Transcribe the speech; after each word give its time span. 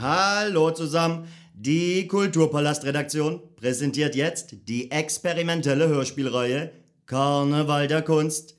Hallo 0.00 0.70
zusammen. 0.70 1.28
Die 1.52 2.08
Kulturpalast-Redaktion 2.08 3.54
präsentiert 3.54 4.14
jetzt 4.14 4.66
die 4.66 4.90
experimentelle 4.90 5.88
Hörspielreihe 5.88 6.72
Karneval 7.04 7.86
der 7.86 8.00
Kunst 8.00 8.56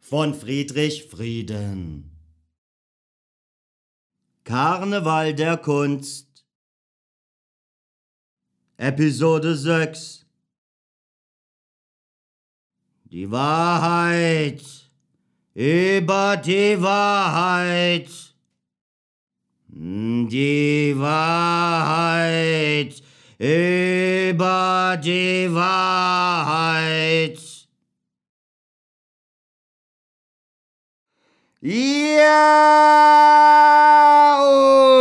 von 0.00 0.34
Friedrich 0.34 1.04
Frieden. 1.04 2.10
Karneval 4.42 5.32
der 5.32 5.58
Kunst 5.58 6.44
Episode 8.76 9.54
6 9.54 10.26
Die 13.04 13.30
Wahrheit 13.30 14.64
über 15.54 16.36
die 16.36 16.82
Wahrheit 16.82 18.29
die 19.72 20.94
Wahrheit 20.96 22.30
über 23.38 24.98
die 25.02 25.48
Wahrheit. 25.52 27.49
Ja, 31.62 32.30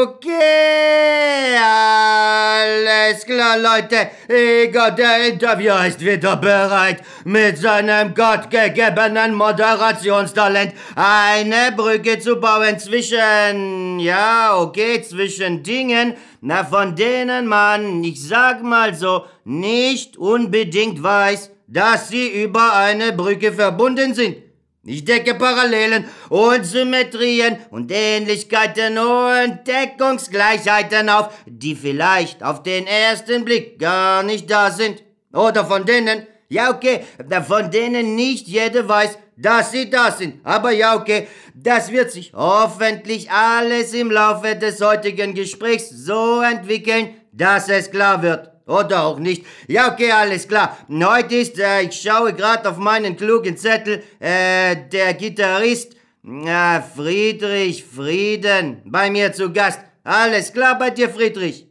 okay, 0.03 1.55
alles 1.55 3.25
klar, 3.25 3.57
Leute. 3.57 4.09
Igor, 4.27 4.91
der 4.91 5.29
Interviewer 5.29 5.87
ist 5.87 6.01
wieder 6.01 6.35
bereit, 6.35 7.01
mit 7.23 7.57
seinem 7.59 8.13
gottgegebenen 8.13 9.35
Moderationstalent 9.35 10.73
eine 10.97 11.71
Brücke 11.77 12.19
zu 12.19 12.35
bauen 12.35 12.77
zwischen, 12.77 13.99
ja, 13.99 14.57
okay, 14.57 15.01
zwischen 15.01 15.63
Dingen, 15.63 16.15
na, 16.41 16.65
von 16.65 16.93
denen 16.93 17.47
man, 17.47 18.03
ich 18.03 18.21
sag 18.27 18.63
mal 18.63 18.93
so, 18.93 19.23
nicht 19.45 20.17
unbedingt 20.17 21.01
weiß, 21.01 21.51
dass 21.67 22.09
sie 22.09 22.43
über 22.43 22.73
eine 22.73 23.13
Brücke 23.13 23.53
verbunden 23.53 24.13
sind. 24.13 24.48
Ich 24.89 25.05
decke 25.05 25.35
Parallelen 25.35 26.05
und 26.29 26.65
Symmetrien 26.65 27.59
und 27.69 27.91
Ähnlichkeiten 27.91 28.97
und 28.97 29.59
Deckungsgleichheiten 29.67 31.09
auf, 31.09 31.29
die 31.45 31.75
vielleicht 31.75 32.41
auf 32.41 32.63
den 32.63 32.87
ersten 32.87 33.45
Blick 33.45 33.77
gar 33.77 34.23
nicht 34.23 34.49
da 34.49 34.71
sind. 34.71 35.03
Oder 35.31 35.63
von 35.63 35.85
denen, 35.85 36.25
ja 36.47 36.71
okay, 36.71 37.01
von 37.47 37.69
denen 37.69 38.15
nicht 38.15 38.47
jeder 38.47 38.89
weiß, 38.89 39.19
dass 39.37 39.71
sie 39.73 39.91
da 39.91 40.09
sind. 40.09 40.41
Aber 40.43 40.71
ja 40.71 40.95
okay, 40.95 41.27
das 41.53 41.91
wird 41.91 42.09
sich 42.09 42.33
hoffentlich 42.33 43.29
alles 43.29 43.93
im 43.93 44.09
Laufe 44.09 44.55
des 44.55 44.81
heutigen 44.81 45.35
Gesprächs 45.35 45.91
so 45.91 46.41
entwickeln, 46.41 47.13
dass 47.31 47.69
es 47.69 47.91
klar 47.91 48.23
wird. 48.23 48.49
Oder 48.69 49.03
auch 49.03 49.17
nicht. 49.17 49.45
Ja, 49.67 49.91
okay, 49.91 50.11
alles 50.11 50.47
klar. 50.47 50.77
Heute 50.87 51.35
ist, 51.35 51.57
äh, 51.57 51.81
ich 51.81 51.99
schaue 51.99 52.33
gerade 52.33 52.69
auf 52.69 52.77
meinen 52.77 53.17
klugen 53.17 53.57
Zettel, 53.57 54.03
äh, 54.19 54.75
der 54.91 55.15
Gitarrist, 55.15 55.95
äh, 56.23 56.79
Friedrich 56.95 57.83
Frieden, 57.83 58.83
bei 58.85 59.09
mir 59.09 59.33
zu 59.33 59.51
Gast. 59.51 59.79
Alles 60.03 60.53
klar 60.53 60.77
bei 60.77 60.91
dir, 60.91 61.09
Friedrich? 61.09 61.67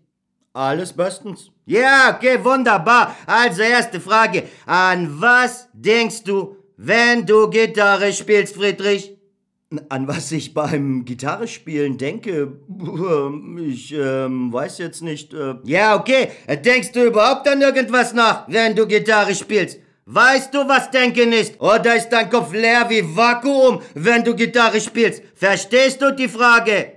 Alles 0.52 0.92
bestens. 0.92 1.52
Ja, 1.66 2.16
okay, 2.16 2.42
wunderbar. 2.42 3.14
Also 3.26 3.62
erste 3.62 4.00
Frage. 4.00 4.42
An 4.66 5.20
was 5.20 5.68
denkst 5.72 6.24
du, 6.24 6.56
wenn 6.76 7.24
du 7.24 7.48
Gitarre 7.48 8.12
spielst, 8.12 8.56
Friedrich? 8.56 9.17
An 9.90 10.08
was 10.08 10.32
ich 10.32 10.54
beim 10.54 11.04
Gitarrespielen 11.04 11.98
denke, 11.98 12.54
ich 13.58 13.92
ähm, 13.92 14.50
weiß 14.50 14.78
jetzt 14.78 15.02
nicht. 15.02 15.34
Äh 15.34 15.56
ja, 15.64 15.94
okay. 15.94 16.28
Denkst 16.64 16.92
du 16.92 17.04
überhaupt 17.04 17.46
an 17.46 17.60
irgendwas 17.60 18.14
nach, 18.14 18.48
wenn 18.48 18.74
du 18.74 18.86
Gitarre 18.86 19.34
spielst? 19.34 19.78
Weißt 20.06 20.54
du, 20.54 20.66
was 20.66 20.90
Denken 20.90 21.32
ist? 21.32 21.60
Oder 21.60 21.96
ist 21.96 22.08
dein 22.08 22.30
Kopf 22.30 22.54
leer 22.54 22.86
wie 22.88 23.04
Vakuum, 23.14 23.82
wenn 23.92 24.24
du 24.24 24.34
Gitarre 24.34 24.80
spielst? 24.80 25.22
Verstehst 25.34 26.00
du 26.00 26.14
die 26.14 26.28
Frage? 26.28 26.92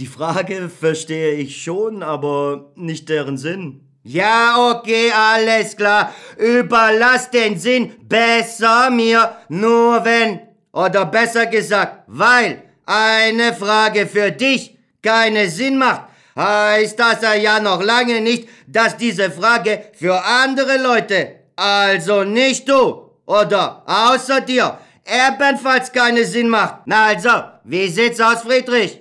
Die 0.00 0.06
Frage 0.06 0.68
verstehe 0.68 1.34
ich 1.34 1.62
schon, 1.62 2.02
aber 2.02 2.72
nicht 2.74 3.08
deren 3.08 3.38
Sinn. 3.38 3.82
Ja, 4.02 4.72
okay, 4.72 5.12
alles 5.14 5.76
klar. 5.76 6.12
Überlass 6.36 7.30
den 7.30 7.56
Sinn 7.56 7.92
besser 8.08 8.90
mir, 8.90 9.36
nur 9.48 10.04
wenn 10.04 10.47
oder 10.78 11.06
besser 11.06 11.46
gesagt, 11.46 12.04
weil 12.06 12.62
eine 12.86 13.52
Frage 13.52 14.06
für 14.06 14.30
dich 14.30 14.78
keinen 15.02 15.50
Sinn 15.50 15.76
macht, 15.76 16.02
heißt 16.36 16.98
das 16.98 17.20
ja 17.42 17.58
noch 17.58 17.82
lange 17.82 18.20
nicht, 18.20 18.48
dass 18.68 18.96
diese 18.96 19.30
Frage 19.30 19.82
für 19.94 20.24
andere 20.24 20.80
Leute, 20.80 21.34
also 21.56 22.22
nicht 22.22 22.68
du 22.68 23.10
oder 23.26 23.82
außer 23.86 24.40
dir, 24.40 24.78
ebenfalls 25.04 25.90
keinen 25.90 26.24
Sinn 26.24 26.48
macht. 26.48 26.82
Na 26.86 27.06
also, 27.06 27.30
wie 27.64 27.88
sieht's 27.88 28.20
aus, 28.20 28.42
Friedrich? 28.42 29.00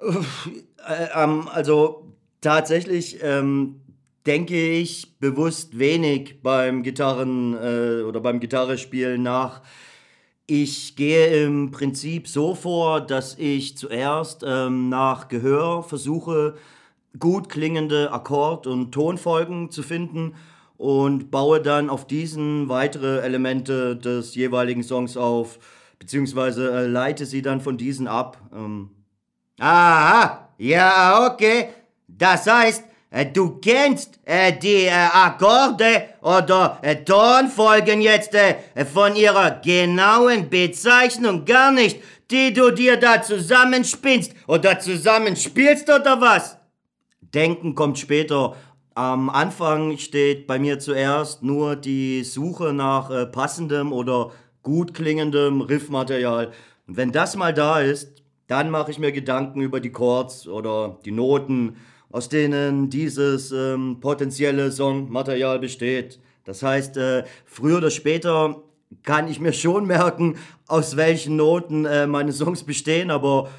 Äh, 0.00 0.12
ähm, 1.14 1.46
also 1.52 2.06
tatsächlich 2.40 3.22
ähm, 3.22 3.82
denke 4.26 4.56
ich 4.56 5.18
bewusst 5.18 5.78
wenig 5.78 6.42
beim 6.42 6.82
Gitarren 6.82 7.54
äh, 7.54 8.02
oder 8.02 8.20
beim 8.20 8.40
Gitarrespielen 8.40 9.22
nach. 9.22 9.60
Ich 10.52 10.96
gehe 10.96 11.44
im 11.44 11.70
Prinzip 11.70 12.26
so 12.26 12.56
vor, 12.56 13.00
dass 13.00 13.38
ich 13.38 13.76
zuerst 13.76 14.44
ähm, 14.44 14.88
nach 14.88 15.28
Gehör 15.28 15.84
versuche, 15.84 16.56
gut 17.20 17.48
klingende 17.48 18.12
Akkord- 18.12 18.66
und 18.66 18.90
Tonfolgen 18.90 19.70
zu 19.70 19.84
finden 19.84 20.34
und 20.76 21.30
baue 21.30 21.60
dann 21.60 21.88
auf 21.88 22.04
diesen 22.04 22.68
weitere 22.68 23.20
Elemente 23.20 23.94
des 23.94 24.34
jeweiligen 24.34 24.82
Songs 24.82 25.16
auf, 25.16 25.60
beziehungsweise 26.00 26.68
äh, 26.72 26.86
leite 26.88 27.26
sie 27.26 27.42
dann 27.42 27.60
von 27.60 27.78
diesen 27.78 28.08
ab. 28.08 28.36
Ähm. 28.52 28.90
Aha, 29.60 30.48
ja, 30.58 31.28
okay. 31.30 31.68
Das 32.08 32.48
heißt, 32.48 32.82
du 33.10 33.58
kennst 33.58 34.20
äh, 34.24 34.52
die 34.56 34.86
äh, 34.86 34.90
Akkorde 34.90 36.04
oder 36.22 36.78
äh, 36.82 36.96
Tonfolgen 37.04 38.00
jetzt 38.00 38.34
äh, 38.34 38.56
von 38.84 39.16
ihrer 39.16 39.60
genauen 39.60 40.48
Bezeichnung 40.48 41.44
gar 41.44 41.72
nicht, 41.72 42.00
die 42.30 42.52
du 42.52 42.70
dir 42.70 42.96
da 42.96 43.20
zusammenspinnst 43.20 44.32
oder 44.46 44.78
zusammenspielst 44.78 45.90
oder 45.90 46.20
was? 46.20 46.56
Denken 47.20 47.74
kommt 47.74 47.98
später. 47.98 48.56
Am 48.94 49.28
Anfang 49.30 49.98
steht 49.98 50.46
bei 50.46 50.58
mir 50.58 50.78
zuerst 50.78 51.42
nur 51.42 51.76
die 51.76 52.22
Suche 52.22 52.72
nach 52.72 53.10
äh, 53.10 53.26
passendem 53.26 53.92
oder 53.92 54.30
gut 54.62 54.94
klingendem 54.94 55.62
Riffmaterial. 55.62 56.52
Wenn 56.86 57.12
das 57.12 57.36
mal 57.36 57.54
da 57.54 57.80
ist, 57.80 58.22
dann 58.46 58.70
mache 58.70 58.90
ich 58.90 58.98
mir 58.98 59.12
Gedanken 59.12 59.60
über 59.60 59.80
die 59.80 59.92
Chords 59.92 60.48
oder 60.48 60.98
die 61.04 61.12
Noten 61.12 61.76
aus 62.10 62.28
denen 62.28 62.90
dieses 62.90 63.52
ähm, 63.52 63.98
potenzielle 64.00 64.72
Songmaterial 64.72 65.58
besteht. 65.58 66.18
Das 66.44 66.62
heißt, 66.62 66.96
äh, 66.96 67.24
früher 67.44 67.78
oder 67.78 67.90
später 67.90 68.62
kann 69.02 69.28
ich 69.28 69.38
mir 69.38 69.52
schon 69.52 69.86
merken, 69.86 70.36
aus 70.66 70.96
welchen 70.96 71.36
Noten 71.36 71.84
äh, 71.84 72.06
meine 72.06 72.32
Songs 72.32 72.64
bestehen, 72.64 73.10
aber 73.10 73.50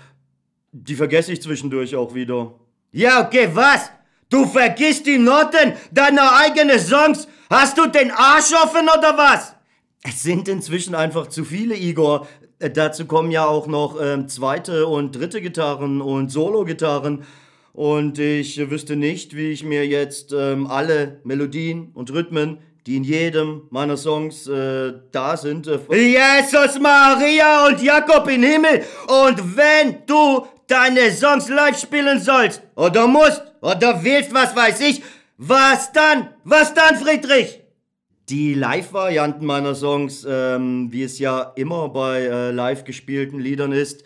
die 0.72 0.96
vergesse 0.96 1.32
ich 1.32 1.42
zwischendurch 1.42 1.96
auch 1.96 2.14
wieder. 2.14 2.54
Ja, 2.92 3.26
okay, 3.26 3.50
was? 3.54 3.90
Du 4.30 4.46
vergisst 4.46 5.06
die 5.06 5.18
Noten 5.18 5.74
deiner 5.92 6.38
eigenen 6.38 6.80
Songs? 6.80 7.28
Hast 7.50 7.78
du 7.78 7.86
den 7.88 8.12
Arsch 8.12 8.54
offen 8.54 8.88
oder 8.98 9.18
was? 9.18 9.56
Es 10.04 10.24
sind 10.24 10.48
inzwischen 10.48 10.96
einfach 10.96 11.28
zu 11.28 11.44
viele, 11.44 11.76
Igor. 11.76 12.28
Äh, 12.60 12.70
dazu 12.70 13.06
kommen 13.06 13.32
ja 13.32 13.46
auch 13.46 13.68
noch 13.68 14.00
äh, 14.00 14.26
zweite 14.28 14.88
und 14.88 15.16
dritte 15.16 15.42
Gitarren 15.42 16.02
und 16.02 16.30
Solo-Gitarren. 16.30 17.24
Und 17.74 18.20
ich 18.20 18.70
wüsste 18.70 18.96
nicht, 18.96 19.36
wie 19.36 19.52
ich 19.52 19.64
mir 19.64 19.88
jetzt 19.88 20.34
ähm, 20.34 20.68
alle 20.68 21.22
Melodien 21.24 21.92
und 21.94 22.12
Rhythmen, 22.12 22.58
die 22.86 22.98
in 22.98 23.04
jedem 23.04 23.64
meiner 23.70 23.96
Songs 23.96 24.48
äh, 24.48 24.94
da 25.12 25.38
sind. 25.38 25.68
Äh, 25.68 25.80
Jesus, 25.90 26.80
Maria 26.80 27.68
und 27.68 27.82
Jakob 27.82 28.28
im 28.28 28.44
Himmel. 28.44 28.84
Und 29.08 29.56
wenn 29.56 29.98
du 30.06 30.46
deine 30.68 31.12
Songs 31.12 31.48
live 31.50 31.80
spielen 31.80 32.20
sollst, 32.20 32.62
oder 32.76 33.08
musst, 33.08 33.44
oder 33.62 34.04
willst, 34.04 34.34
was 34.34 34.56
weiß 34.56 34.82
ich, 34.82 35.04
was 35.38 35.92
dann? 35.92 36.30
Was 36.44 36.74
dann, 36.74 36.96
Friedrich? 36.96 37.60
Die 38.30 38.54
Live-Varianten 38.54 39.46
meiner 39.46 39.76
Songs, 39.76 40.26
ähm, 40.28 40.92
wie 40.92 41.04
es 41.04 41.20
ja 41.20 41.52
immer 41.56 41.90
bei 41.90 42.22
äh, 42.22 42.52
live 42.52 42.84
gespielten 42.84 43.40
Liedern 43.40 43.72
ist, 43.72 44.04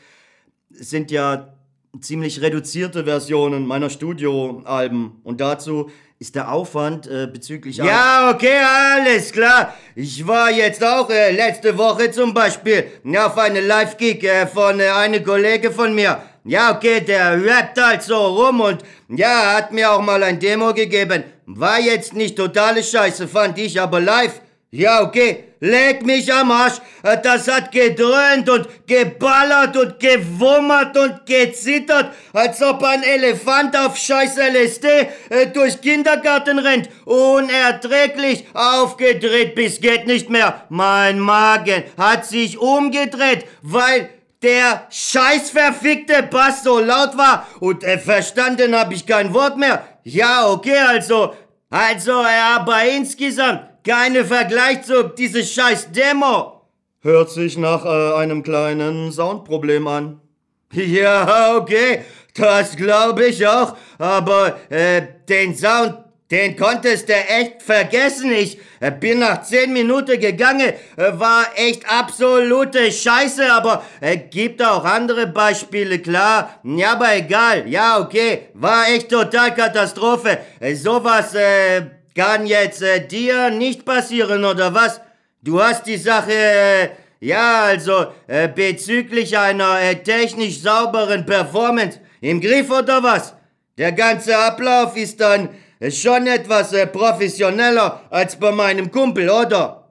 sind 0.69 1.12
ja 1.12 1.54
ziemlich 2.01 2.42
reduzierte 2.42 3.06
Versionen 3.06 3.65
meiner 3.65 3.89
Studioalben. 3.89 5.19
Und 5.24 5.42
dazu 5.42 5.89
ist 6.19 6.36
der 6.36 6.51
Aufwand 6.51 7.07
äh, 7.07 7.27
bezüglich... 7.31 7.77
Ja, 7.77 8.31
okay, 8.33 8.57
alles 8.95 9.31
klar. 9.31 9.74
Ich 9.95 10.25
war 10.25 10.50
jetzt 10.50 10.83
auch 10.83 11.09
äh, 11.09 11.31
letzte 11.31 11.77
Woche 11.77 12.09
zum 12.12 12.33
Beispiel 12.33 12.86
auf 13.18 13.38
eine 13.38 13.62
Live-Gig 13.62 14.24
äh, 14.24 14.47
von 14.47 14.80
äh, 14.80 14.88
einem 14.88 15.24
Kollege 15.24 15.71
von 15.71 15.94
mir. 15.94 16.21
Ja, 16.45 16.75
okay, 16.75 17.01
der 17.01 17.44
rappt 17.44 17.81
halt 17.81 18.03
so 18.03 18.15
rum 18.15 18.62
und 18.62 18.83
ja, 19.09 19.56
hat 19.57 19.71
mir 19.71 19.91
auch 19.91 20.01
mal 20.01 20.21
ein 20.24 20.39
Demo 20.39 20.74
gegeben. 20.74 21.24
War 21.48 21.80
jetzt 21.80 22.13
nicht 22.13 22.38
totale 22.38 22.83
Scheiße, 22.83 23.27
fand 23.27 23.57
ich, 23.57 23.81
aber 23.81 24.00
live. 24.00 24.41
Ja, 24.71 25.01
okay, 25.01 25.45
leg 25.65 26.06
mich 26.06 26.31
am 26.31 26.51
Arsch. 26.51 26.79
Das 27.23 27.47
hat 27.47 27.71
gedröhnt 27.71 28.50
und 28.50 28.67
geballert 28.88 29.75
und 29.77 30.00
gewummert 30.00 30.97
und 30.97 31.25
gezittert, 31.25 32.12
als 32.33 32.62
ob 32.62 32.83
ein 32.83 33.03
Elefant 33.03 33.77
auf 33.77 33.97
scheiß 33.97 34.38
LSD 34.38 34.88
äh, 35.29 35.47
durch 35.53 35.81
Kindergarten 35.81 36.59
rennt. 36.59 36.89
Unerträglich 37.06 38.45
aufgedreht 38.53 39.56
bis 39.56 39.81
geht 39.81 40.07
nicht 40.07 40.29
mehr. 40.29 40.65
Mein 40.69 41.19
Magen 41.19 41.83
hat 41.97 42.25
sich 42.25 42.57
umgedreht, 42.57 43.45
weil 43.62 44.09
der 44.41 44.88
scheiß 44.89 45.50
verfickte 45.51 46.23
Bass 46.23 46.63
so 46.63 46.79
laut 46.79 47.17
war 47.17 47.47
und 47.59 47.83
äh, 47.83 47.97
verstanden 47.97 48.75
habe 48.75 48.94
ich 48.94 49.06
kein 49.06 49.33
Wort 49.33 49.57
mehr. 49.57 49.83
Ja, 50.03 50.47
okay, 50.47 50.77
also, 50.77 51.33
also, 51.69 52.21
ja, 52.21 52.57
aber 52.57 52.83
insgesamt 52.83 53.75
keine 53.85 54.25
Vergleich 54.25 54.83
zu 54.83 55.03
dieses 55.03 55.53
scheiß 55.53 55.91
Demo. 55.91 56.61
Hört 57.01 57.29
sich 57.29 57.57
nach 57.57 57.85
äh, 57.85 58.15
einem 58.15 58.43
kleinen 58.43 59.11
Soundproblem 59.11 59.87
an. 59.87 60.21
Ja, 60.73 61.55
okay, 61.55 62.01
das 62.33 62.75
glaube 62.75 63.27
ich 63.27 63.47
auch, 63.47 63.77
aber 63.97 64.59
äh, 64.69 65.03
den 65.29 65.55
Sound 65.55 66.05
den 66.31 66.55
konntest 66.57 67.07
du 67.07 67.13
echt 67.13 67.61
vergessen. 67.61 68.31
Ich 68.31 68.57
äh, 68.79 68.89
bin 68.89 69.19
nach 69.19 69.43
zehn 69.43 69.71
Minuten 69.71 70.19
gegangen, 70.19 70.73
äh, 70.97 71.11
war 71.13 71.45
echt 71.55 71.88
absolute 71.88 72.91
Scheiße, 72.91 73.53
aber 73.53 73.83
äh, 74.01 74.17
gibt 74.17 74.63
auch 74.63 74.83
andere 74.83 75.27
Beispiele, 75.27 75.99
klar. 75.99 76.59
Ja, 76.63 76.93
aber 76.93 77.15
egal. 77.15 77.69
Ja, 77.69 77.99
okay, 77.99 78.49
war 78.55 78.88
echt 78.89 79.09
total 79.09 79.53
Katastrophe. 79.53 80.39
Äh, 80.59 80.73
sowas 80.73 81.35
äh, 81.35 81.83
kann 82.15 82.47
jetzt 82.47 82.81
äh, 82.81 83.06
dir 83.06 83.51
nicht 83.51 83.85
passieren, 83.85 84.45
oder 84.45 84.73
was? 84.73 85.01
Du 85.44 85.62
hast 85.62 85.85
die 85.85 85.97
Sache, 85.97 86.31
äh, 86.31 86.89
ja, 87.19 87.63
also 87.65 88.07
äh, 88.27 88.47
bezüglich 88.47 89.38
einer 89.38 89.79
äh, 89.81 89.95
technisch 90.01 90.62
sauberen 90.62 91.25
Performance 91.25 92.00
im 92.21 92.41
Griff, 92.41 92.71
oder 92.71 93.03
was? 93.03 93.35
Der 93.77 93.91
ganze 93.91 94.38
Ablauf 94.38 94.95
ist 94.95 95.19
dann 95.19 95.50
ist 95.79 96.01
schon 96.01 96.25
etwas 96.25 96.71
äh, 96.73 96.88
professioneller 96.88 98.01
als 98.09 98.39
bei 98.39 98.51
meinem 98.51 98.89
Kumpel, 98.89 99.29
oder? 99.29 99.89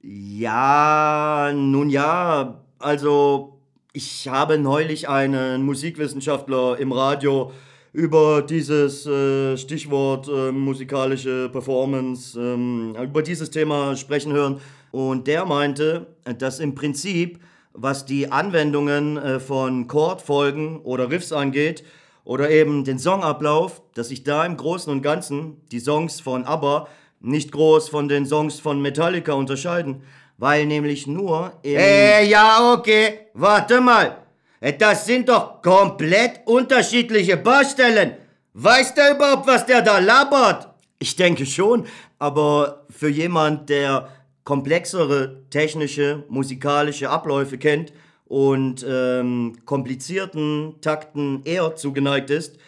Ja, 0.00 1.50
nun 1.52 1.90
ja, 1.90 2.62
also 2.78 3.58
ich 3.92 4.28
habe 4.28 4.58
neulich 4.58 5.08
einen 5.08 5.62
Musikwissenschaftler 5.62 6.78
im 6.78 6.92
Radio 6.92 7.52
über 7.94 8.42
dieses 8.42 9.06
äh, 9.06 9.56
Stichwort 9.56 10.28
äh, 10.28 10.50
musikalische 10.50 11.48
Performance, 11.48 12.38
ähm, 12.38 12.96
über 13.00 13.22
dieses 13.22 13.50
Thema 13.50 13.96
sprechen 13.96 14.32
hören. 14.32 14.60
Und 14.90 15.28
der 15.28 15.46
meinte, 15.46 16.08
dass 16.38 16.58
im 16.58 16.74
Prinzip, 16.74 17.38
was 17.72 18.04
die 18.04 18.30
Anwendungen 18.32 19.16
äh, 19.16 19.38
von 19.38 19.86
Chordfolgen 19.86 20.80
oder 20.80 21.08
Riffs 21.08 21.32
angeht, 21.32 21.84
oder 22.24 22.50
eben 22.50 22.84
den 22.84 22.98
Songablauf, 22.98 23.82
dass 23.94 24.08
sich 24.08 24.24
da 24.24 24.44
im 24.44 24.56
Großen 24.56 24.90
und 24.90 25.02
Ganzen 25.02 25.60
die 25.70 25.78
Songs 25.78 26.20
von 26.20 26.44
ABBA 26.44 26.88
nicht 27.20 27.52
groß 27.52 27.90
von 27.90 28.08
den 28.08 28.26
Songs 28.26 28.58
von 28.58 28.82
Metallica 28.82 29.34
unterscheiden, 29.34 30.02
weil 30.36 30.66
nämlich 30.66 31.06
nur 31.06 31.52
im... 31.62 31.76
Äh, 31.76 32.26
ja, 32.26 32.74
okay, 32.74 33.28
warte 33.34 33.80
mal. 33.80 34.23
Äh, 34.64 34.72
das 34.78 35.04
sind 35.04 35.28
doch 35.28 35.60
komplett 35.60 36.40
unterschiedliche 36.46 37.36
Baustellen. 37.36 38.14
Weiß 38.54 38.94
der 38.94 39.14
überhaupt, 39.14 39.46
was 39.46 39.66
der 39.66 39.82
da 39.82 39.98
labert? 39.98 40.68
Ich 40.98 41.16
denke 41.16 41.44
schon, 41.44 41.86
aber 42.18 42.86
für 42.88 43.08
jemand, 43.10 43.68
der 43.68 44.08
komplexere 44.44 45.42
technische, 45.50 46.24
musikalische 46.28 47.10
Abläufe 47.10 47.58
kennt, 47.58 47.92
und 48.26 48.84
ähm, 48.88 49.58
komplizierten 49.66 50.76
Takten 50.80 51.42
eher 51.44 51.76
zugeneigt 51.76 52.30
ist, 52.30 52.58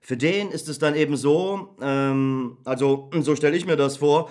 für 0.00 0.16
den 0.16 0.50
ist 0.50 0.68
es 0.68 0.78
dann 0.78 0.94
eben 0.94 1.16
so, 1.16 1.74
ähm, 1.82 2.58
also 2.64 3.10
so 3.20 3.34
stelle 3.34 3.56
ich 3.56 3.66
mir 3.66 3.76
das 3.76 3.96
vor, 3.96 4.30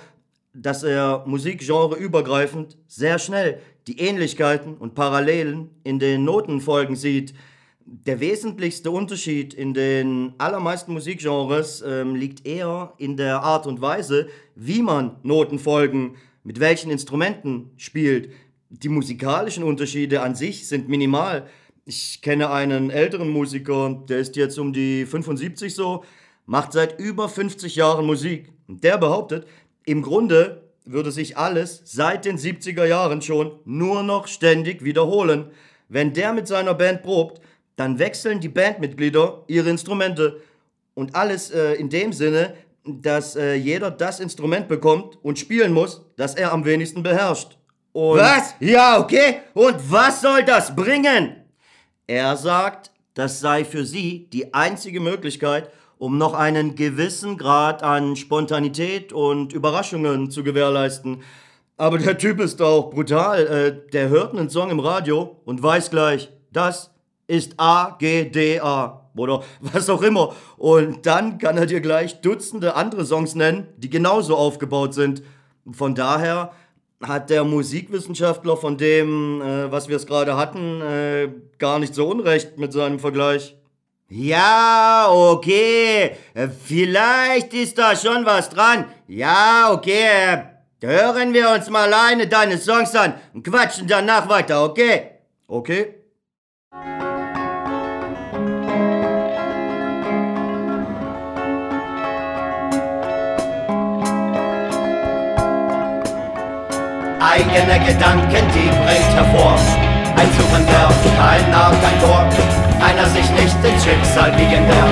dass 0.54 0.84
er 0.84 1.24
Musikgenre 1.28 1.98
übergreifend 1.98 2.78
sehr 2.88 3.20
schnell 3.20 3.62
die 3.90 3.98
Ähnlichkeiten 3.98 4.78
und 4.78 4.94
Parallelen 4.94 5.72
in 5.84 5.98
den 5.98 6.24
Notenfolgen 6.24 6.96
sieht. 6.96 7.34
Der 7.84 8.20
wesentlichste 8.20 8.92
Unterschied 8.92 9.56
in 9.56 9.74
den 9.74 10.34
allermeisten 10.38 10.94
Musikgenres 10.94 11.84
ähm, 11.86 12.14
liegt 12.14 12.46
eher 12.46 12.94
in 13.00 13.18
der 13.18 13.42
Art 13.42 13.66
und 13.66 13.82
Weise, 13.82 14.28
wie 14.54 14.84
man 14.84 15.16
Notenfolgen 15.24 16.18
mit 16.44 16.60
welchen 16.60 16.92
Instrumenten 16.92 17.72
spielt. 17.78 18.30
Die 18.70 18.90
musikalischen 18.90 19.64
Unterschiede 19.64 20.22
an 20.22 20.36
sich 20.36 20.68
sind 20.68 20.88
minimal. 20.88 21.48
Ich 21.84 22.22
kenne 22.22 22.52
einen 22.52 22.92
älteren 22.92 23.32
Musiker, 23.32 24.04
der 24.08 24.20
ist 24.20 24.36
jetzt 24.36 24.60
um 24.60 24.72
die 24.72 25.08
75 25.08 25.74
so, 25.74 26.04
macht 26.46 26.74
seit 26.74 27.00
über 27.00 27.28
50 27.28 27.76
Jahren 27.76 28.06
Musik. 28.06 28.54
Und 28.68 28.84
der 28.84 29.00
behauptet, 29.00 29.48
im 29.86 30.04
Grunde 30.04 30.69
würde 30.92 31.12
sich 31.12 31.38
alles 31.38 31.82
seit 31.86 32.26
den 32.26 32.38
70er 32.38 32.86
Jahren 32.86 33.22
schon 33.22 33.60
nur 33.66 34.04
noch 34.04 34.28
ständig 34.28 34.84
wiederholen. 34.84 35.52
Wenn 35.88 36.14
der 36.14 36.34
mit 36.34 36.48
seiner 36.48 36.74
Band 36.74 37.04
probt, 37.04 37.42
dann 37.76 38.00
wechseln 38.00 38.40
die 38.40 38.50
Bandmitglieder 38.50 39.44
ihre 39.48 39.70
Instrumente. 39.70 40.42
Und 40.96 41.16
alles 41.16 41.52
äh, 41.52 41.74
in 41.74 41.90
dem 41.90 42.12
Sinne, 42.12 42.56
dass 42.84 43.36
äh, 43.36 43.54
jeder 43.54 43.92
das 43.92 44.20
Instrument 44.20 44.68
bekommt 44.68 45.18
und 45.24 45.40
spielen 45.40 45.72
muss, 45.74 46.06
das 46.18 46.36
er 46.36 46.52
am 46.52 46.66
wenigsten 46.66 47.04
beherrscht. 47.04 47.58
Und 47.94 48.20
was? 48.20 48.56
Ja, 48.60 49.00
okay. 49.00 49.42
Und 49.54 49.76
was 49.90 50.22
soll 50.22 50.44
das 50.44 50.76
bringen? 50.76 51.36
Er 52.08 52.36
sagt, 52.36 52.92
das 53.14 53.40
sei 53.40 53.64
für 53.64 53.86
sie 53.86 54.28
die 54.32 54.54
einzige 54.54 55.00
Möglichkeit, 55.00 55.72
um 56.00 56.18
noch 56.18 56.34
einen 56.34 56.76
gewissen 56.76 57.38
Grad 57.38 57.84
an 57.84 58.16
Spontanität 58.16 59.14
und 59.14 59.54
Überraschungen 59.54 60.32
zu 60.32 60.44
gewährleisten. 60.44 61.22
Aber 61.78 61.98
der 61.98 62.18
Typ 62.18 62.40
ist 62.40 62.62
auch 62.62 62.90
brutal. 62.90 63.46
Äh, 63.46 63.92
der 63.92 64.10
hört 64.10 64.34
einen 64.34 64.50
Song 64.50 64.72
im 64.72 64.80
Radio 64.80 65.38
und 65.46 65.62
weiß 65.62 65.92
gleich, 65.92 66.32
das 66.52 66.92
ist 67.28 67.54
A, 67.58 67.96
G, 68.00 68.26
D, 68.30 68.60
A 68.60 69.10
oder 69.16 69.44
was 69.60 69.90
auch 69.90 70.02
immer. 70.02 70.34
Und 70.58 71.06
dann 71.06 71.38
kann 71.38 71.58
er 71.58 71.66
dir 71.66 71.82
gleich 71.82 72.22
Dutzende 72.22 72.76
andere 72.76 73.06
Songs 73.06 73.36
nennen, 73.36 73.68
die 73.78 73.90
genauso 73.90 74.36
aufgebaut 74.38 74.94
sind. 74.94 75.22
Von 75.72 75.96
daher 75.96 76.54
hat 77.04 77.30
der 77.30 77.44
Musikwissenschaftler 77.44 78.56
von 78.56 78.78
dem, 78.78 79.42
äh, 79.42 79.70
was 79.70 79.90
wir 79.90 79.98
es 79.98 80.08
gerade 80.08 80.38
hatten, 80.38 80.82
äh, 80.82 81.30
gar 81.58 81.80
nicht 81.80 81.94
so 81.94 82.08
unrecht 82.08 82.58
mit 82.58 82.72
seinem 82.72 83.00
Vergleich. 83.00 83.59
Ja, 84.10 85.08
okay. 85.10 86.16
Äh, 86.34 86.48
vielleicht 86.48 87.54
ist 87.54 87.78
da 87.78 87.96
schon 87.96 88.26
was 88.26 88.50
dran. 88.50 88.86
Ja, 89.08 89.72
okay. 89.72 90.44
Äh, 90.82 90.88
hören 90.88 91.34
wir 91.34 91.52
uns 91.52 91.70
mal 91.70 91.94
eine 91.94 92.28
deine 92.28 92.58
Songs 92.58 92.96
an 92.96 93.14
und 93.34 93.44
quatschen 93.44 93.88
danach 93.88 94.28
weiter, 94.28 94.64
okay? 94.64 95.12
Okay. 95.48 96.00
eigene 107.40 107.86
Gedanken, 107.86 108.48
die 108.54 108.70
bringt 108.70 109.14
hervor. 109.14 109.56
Ein 110.16 110.30
Suchender, 110.34 110.90
kein 111.18 111.52
Narr, 111.52 111.72
kein 111.72 112.00
Tor, 112.00 112.69
einer 112.82 113.06
sich 113.10 113.30
nicht 113.32 113.58
ins 113.64 113.84
Schicksal 113.84 114.32
wiegender. 114.38 114.88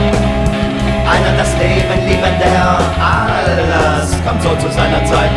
Einer 1.07 1.33
das 1.37 1.51
Leben 1.55 2.07
liebender, 2.07 2.79
alles 2.99 4.11
kommt 4.25 4.43
so 4.43 4.55
zu 4.55 4.71
seiner 4.71 5.03
Zeit. 5.05 5.31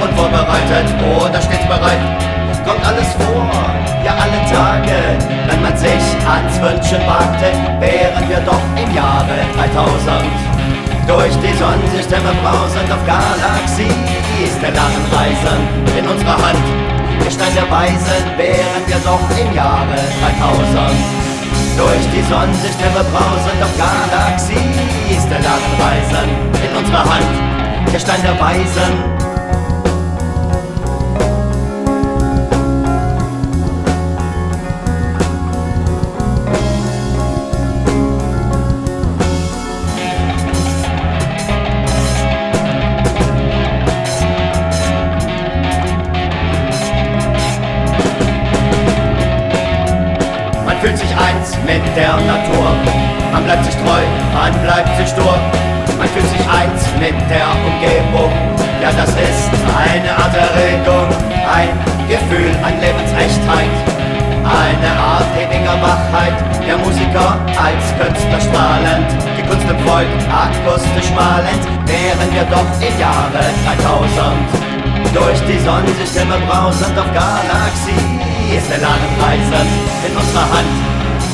Und 0.00 0.10
vorbereitet 0.18 0.90
oder 1.06 1.40
stets 1.40 1.66
bereit, 1.66 2.02
kommt 2.66 2.84
alles 2.84 3.08
vor, 3.14 3.46
ja 4.04 4.12
alle 4.18 4.40
Tage. 4.50 4.98
Wenn 5.48 5.62
man 5.62 5.76
sich 5.76 6.04
ans 6.26 6.60
Wünschen 6.60 7.06
wagte, 7.06 7.52
wären 7.78 8.28
wir 8.28 8.40
doch 8.44 8.64
im 8.74 8.94
Jahre 8.94 9.38
3000. 9.54 10.24
Durch 11.06 11.34
die 11.38 11.56
Sonnensysteme 11.56 12.32
brausend 12.42 12.90
auf 12.90 13.04
Galaxie 13.06 13.94
stellaren 14.64 15.04
Reisen 15.12 15.98
in 15.98 16.08
unserer 16.08 16.36
Hand. 16.36 16.64
Gestein 17.22 17.54
der 17.54 17.70
Weisen 17.70 18.24
wären 18.36 18.82
wir 18.86 18.98
doch 19.04 19.20
im 19.38 19.54
Jahre 19.54 19.96
3000. 20.20 21.23
Durch 21.76 22.06
die 22.14 22.22
Sonnensysteme 22.22 23.02
brausend 23.12 23.62
auf 23.62 23.76
Galaxie 23.76 24.54
stellaren 25.18 25.74
Reisen 25.80 26.28
in 26.62 26.76
unserer 26.76 27.04
Hand. 27.04 27.92
Gestein 27.92 28.22
der 28.22 28.38
Weisen 28.40 29.23
akustisch 71.14 71.16
malend, 71.16 71.64
wären 71.86 72.34
wir 72.34 72.44
doch 72.44 72.66
im 72.80 72.98
Jahre 72.98 73.42
3000. 73.64 75.14
Durch 75.14 75.40
die 75.46 75.58
Sonnensysteme 75.64 76.38
brausend 76.48 76.98
auf 76.98 77.10
Galaxie 77.12 78.56
ist 78.56 78.68
der 78.68 78.78
Laden 78.78 79.14
reisend 79.20 79.70
in 80.06 80.16
unserer 80.16 80.42
Hand. 80.42 80.74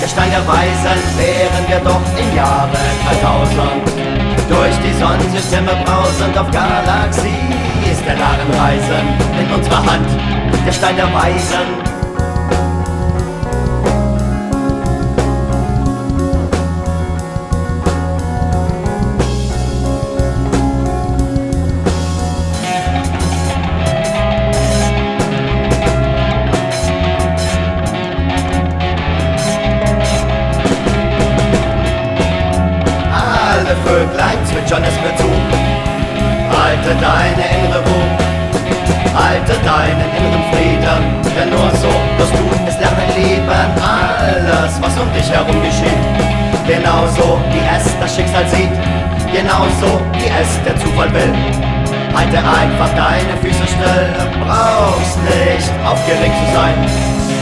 Der 0.00 0.08
Stein 0.08 0.30
der 0.30 0.46
Weisen 0.46 0.98
wären 1.16 1.64
wir 1.68 1.80
doch 1.80 2.02
im 2.16 2.36
Jahre 2.36 2.76
3000. 3.20 3.58
Durch 4.48 4.76
die 4.84 4.94
Sonnensysteme 4.98 5.72
brausend 5.84 6.36
auf 6.36 6.50
Galaxie 6.50 7.40
ist 7.90 8.04
der 8.04 8.16
Narrenreisen 8.16 9.06
in 9.38 9.54
unserer 9.54 9.78
Hand, 9.78 10.08
der 10.66 10.72
Stein 10.72 10.96
der 10.96 11.12
Weisen. 11.12 11.89
John 34.70 34.84
es 34.84 34.94
mir 35.02 35.10
zu. 35.16 35.26
Halte 36.54 36.94
deine 37.02 37.42
innere 37.58 37.82
Ruhe, 37.82 38.06
halte 39.18 39.54
deinen 39.66 40.06
inneren 40.14 40.44
Frieden, 40.52 41.02
denn 41.34 41.50
nur 41.50 41.70
so 41.74 41.90
wirst 42.16 42.32
du 42.38 42.68
es 42.68 42.78
lernen 42.78 43.10
lieben. 43.16 43.50
Alles, 43.82 44.80
was 44.80 44.94
um 44.96 45.12
dich 45.12 45.28
herum 45.28 45.60
geschieht, 45.60 46.06
genauso 46.68 47.40
wie 47.50 47.66
es 47.66 47.90
das 47.98 48.14
Schicksal 48.14 48.46
sieht, 48.46 48.70
genauso 49.34 50.00
wie 50.12 50.30
es 50.38 50.62
der 50.62 50.76
Zufall 50.76 51.12
will. 51.12 51.34
Halte 52.14 52.38
einfach 52.38 52.94
deine 52.94 53.34
Füße 53.42 53.66
still, 53.66 54.06
brauchst 54.46 55.18
nicht 55.26 55.70
aufgeregt 55.82 56.36
zu 56.38 56.54
sein, 56.54 56.78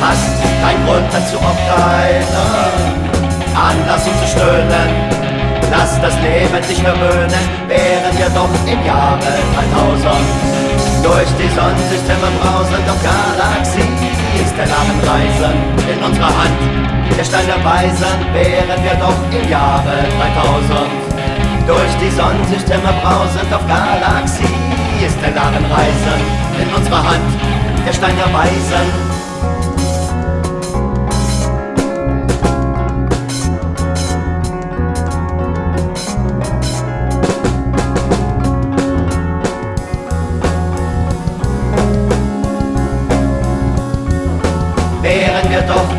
hast 0.01 0.33
keinen 0.65 0.87
Grund 0.87 1.13
dazu 1.13 1.37
auf 1.45 1.59
keinen 1.69 2.25
Anlass 3.53 4.07
um 4.07 4.17
zu 4.17 4.27
stöhnen 4.33 5.18
Lass 5.71 6.01
das 6.01 6.15
Leben 6.21 6.63
sich 6.63 6.83
verwöhnen, 6.83 7.45
wären 7.67 8.13
wir 8.17 8.31
doch 8.31 8.49
im 8.67 8.85
Jahre 8.85 9.19
3000. 9.21 10.59
Durch 11.03 11.31
die 11.39 11.49
Sonnensysteme 11.55 12.29
brausend 12.41 12.89
auf 12.89 13.01
Galaxie 13.05 13.93
ist 14.41 14.55
der 14.57 14.67
Reisen 14.67 15.55
in 15.93 16.03
unserer 16.03 16.33
Hand. 16.33 16.59
Der 17.17 17.25
Stein 17.25 17.47
der 17.47 17.63
Weisen 17.65 18.17
wären 18.33 18.79
wir 18.83 18.95
doch 18.95 19.19
im 19.31 19.49
Jahre 19.49 20.07
3000. 20.19 21.09
Durch 21.67 21.95
die 22.01 22.11
Sonnensysteme 22.11 22.93
brausend 23.03 23.53
auf 23.53 23.67
Galaxie 23.67 24.55
ist 25.05 25.19
der 25.21 25.35
Reisen 25.37 26.19
in 26.61 26.75
unserer 26.75 27.03
Hand. 27.03 27.29
Der 27.87 27.93
Stein 27.93 28.17
der 28.17 28.33
Weisen 28.33 29.08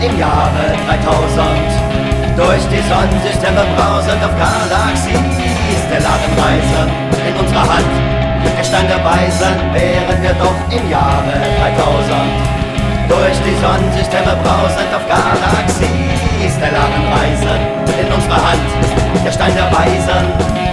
im 0.01 0.17
Jahre 0.17 0.75
3000. 0.87 2.39
Durch 2.39 2.63
die 2.71 2.83
Sonnensysteme 2.87 3.63
brausend 3.75 4.23
auf 4.23 4.31
Galaxie 4.39 5.19
ist 5.75 5.87
der 5.91 5.99
Ladenreiser 5.99 6.87
in 7.27 7.35
unserer 7.35 7.67
Hand. 7.67 7.93
Der 8.57 8.63
Stein 8.63 8.87
der 8.87 9.03
Weisen 9.03 9.55
wären 9.73 10.21
wir 10.23 10.33
doch 10.39 10.55
im 10.71 10.89
Jahre 10.89 11.35
3000. 11.59 12.59
Durch 13.09 13.37
die 13.43 13.55
Sonnensysteme 13.59 14.37
brausend 14.43 14.89
auf 14.95 15.03
Galaxie 15.07 16.45
ist 16.45 16.59
der 16.61 16.71
Ladenreiser 16.71 17.55
in 17.99 18.07
unserer 18.13 18.39
Hand. 18.39 18.67
Der 19.25 19.31
Stein 19.31 19.53
der 19.55 19.67
Weisen 19.67 20.68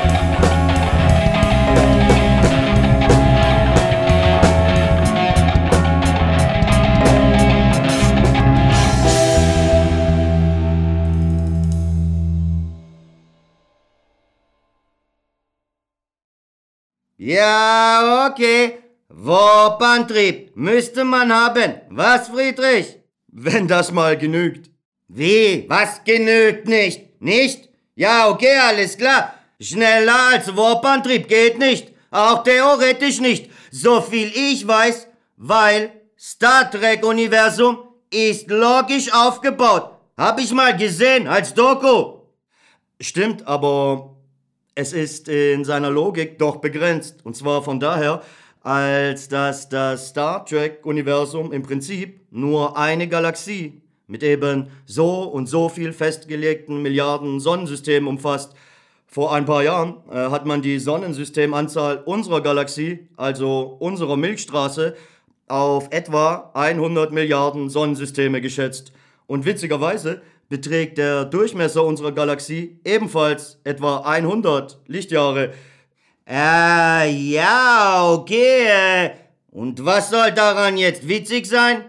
Ja, 17.26 18.28
okay. 18.30 18.78
Warpantrieb 19.09 20.54
müsste 20.54 21.04
man 21.04 21.33
haben. 21.33 21.80
Was, 21.90 22.28
Friedrich? 22.28 23.00
Wenn 23.26 23.66
das 23.66 23.90
mal 23.90 24.16
genügt. 24.16 24.71
Wie? 25.09 25.64
Was 25.68 26.04
genügt 26.04 26.68
nicht? 26.68 27.21
Nicht? 27.21 27.68
Ja, 27.97 28.28
okay, 28.28 28.56
alles 28.68 28.97
klar. 28.97 29.35
Schneller 29.59 30.35
als 30.35 30.56
Warpantrieb 30.56 31.26
geht 31.26 31.59
nicht. 31.59 31.92
Auch 32.12 32.45
theoretisch 32.45 33.21
nicht. 33.21 33.50
So 33.73 34.00
viel 34.00 34.30
ich 34.33 34.64
weiß, 34.64 35.09
weil 35.37 35.90
Star 36.16 36.71
Trek 36.71 37.04
Universum 37.04 37.88
ist 38.09 38.49
logisch 38.49 39.12
aufgebaut. 39.12 39.90
Hab 40.16 40.38
ich 40.38 40.52
mal 40.52 40.76
gesehen 40.76 41.26
als 41.26 41.52
Doku. 41.52 42.21
Stimmt, 43.00 43.45
aber 43.49 44.16
es 44.76 44.92
ist 44.92 45.28
in 45.28 45.64
seiner 45.64 45.90
Logik 45.90 46.38
doch 46.38 46.56
begrenzt. 46.56 47.25
Und 47.25 47.35
zwar 47.35 47.62
von 47.62 47.80
daher, 47.80 48.23
als 48.62 49.28
dass 49.28 49.68
das 49.68 50.09
Star 50.09 50.45
Trek-Universum 50.45 51.50
im 51.52 51.62
Prinzip 51.62 52.21
nur 52.30 52.76
eine 52.76 53.09
Galaxie 53.09 53.80
mit 54.06 54.23
eben 54.23 54.68
so 54.85 55.23
und 55.23 55.47
so 55.47 55.68
viel 55.68 55.92
festgelegten 55.92 56.83
Milliarden 56.83 57.40
Sonnensystemen 57.40 58.09
umfasst. 58.09 58.52
Vor 59.06 59.33
ein 59.33 59.47
paar 59.47 59.62
Jahren 59.62 59.97
äh, 60.11 60.30
hat 60.30 60.45
man 60.45 60.61
die 60.61 60.78
Sonnensystemanzahl 60.78 62.02
unserer 62.04 62.42
Galaxie, 62.42 63.09
also 63.16 63.76
unserer 63.78 64.16
Milchstraße, 64.16 64.95
auf 65.49 65.88
etwa 65.90 66.50
100 66.52 67.12
Milliarden 67.12 67.71
Sonnensysteme 67.71 68.42
geschätzt. 68.42 68.92
Und 69.26 69.47
witzigerweise 69.47 70.21
beträgt 70.49 70.99
der 70.99 71.25
Durchmesser 71.25 71.85
unserer 71.85 72.12
Galaxie 72.12 72.79
ebenfalls 72.85 73.61
etwa 73.65 73.99
100 73.99 74.81
Lichtjahre. 74.87 75.53
Äh, 76.29 77.11
ja, 77.11 78.11
okay. 78.12 79.11
Und 79.50 79.85
was 79.85 80.11
soll 80.11 80.33
daran 80.33 80.76
jetzt 80.76 81.09
witzig 81.09 81.47
sein? 81.47 81.85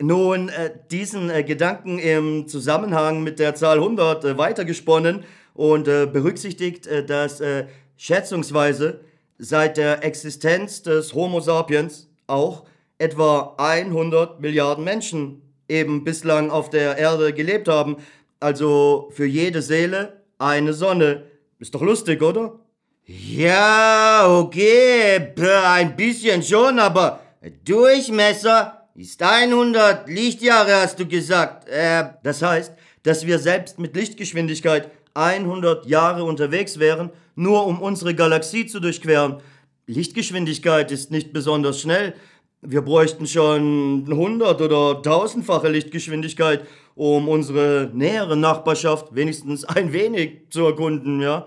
Nun, 0.00 0.48
äh, 0.48 0.70
diesen 0.90 1.28
äh, 1.28 1.42
Gedanken 1.42 1.98
im 1.98 2.46
Zusammenhang 2.46 3.24
mit 3.24 3.38
der 3.38 3.54
Zahl 3.54 3.78
100 3.78 4.24
äh, 4.24 4.38
weitergesponnen 4.38 5.24
und 5.54 5.88
äh, 5.88 6.06
berücksichtigt, 6.06 6.86
äh, 6.86 7.04
dass 7.04 7.40
äh, 7.40 7.66
schätzungsweise 7.96 9.00
seit 9.38 9.76
der 9.76 10.04
Existenz 10.04 10.82
des 10.82 11.14
Homo 11.14 11.40
sapiens 11.40 12.08
auch 12.28 12.64
etwa 12.98 13.54
100 13.58 14.40
Milliarden 14.40 14.84
Menschen 14.84 15.42
eben 15.68 16.04
bislang 16.04 16.50
auf 16.50 16.70
der 16.70 16.96
Erde 16.96 17.32
gelebt 17.32 17.68
haben. 17.68 17.96
Also 18.40 19.10
für 19.12 19.26
jede 19.26 19.62
Seele 19.62 20.22
eine 20.38 20.72
Sonne. 20.72 21.24
Ist 21.58 21.74
doch 21.74 21.82
lustig, 21.82 22.22
oder? 22.22 22.58
Ja, 23.06 24.26
okay, 24.28 25.32
ein 25.64 25.96
bisschen 25.96 26.42
schon, 26.42 26.78
aber 26.78 27.20
Durchmesser 27.64 28.88
ist 28.94 29.22
100 29.22 30.08
Lichtjahre, 30.08 30.82
hast 30.82 30.98
du 31.00 31.06
gesagt. 31.06 31.68
Äh, 31.68 32.04
das 32.22 32.42
heißt, 32.42 32.72
dass 33.04 33.26
wir 33.26 33.38
selbst 33.38 33.78
mit 33.78 33.96
Lichtgeschwindigkeit 33.96 34.90
100 35.14 35.86
Jahre 35.86 36.24
unterwegs 36.24 36.78
wären, 36.78 37.10
nur 37.34 37.66
um 37.66 37.80
unsere 37.80 38.14
Galaxie 38.14 38.66
zu 38.66 38.80
durchqueren. 38.80 39.40
Lichtgeschwindigkeit 39.86 40.92
ist 40.92 41.10
nicht 41.10 41.32
besonders 41.32 41.80
schnell, 41.80 42.14
wir 42.62 42.82
bräuchten 42.82 43.26
schon 43.26 44.04
100 44.08 44.60
oder 44.60 45.00
1000-fache 45.02 45.68
Lichtgeschwindigkeit, 45.68 46.66
um 46.94 47.28
unsere 47.28 47.90
nähere 47.92 48.36
Nachbarschaft 48.36 49.14
wenigstens 49.14 49.64
ein 49.64 49.92
wenig 49.92 50.50
zu 50.50 50.66
erkunden, 50.66 51.20
ja? 51.20 51.46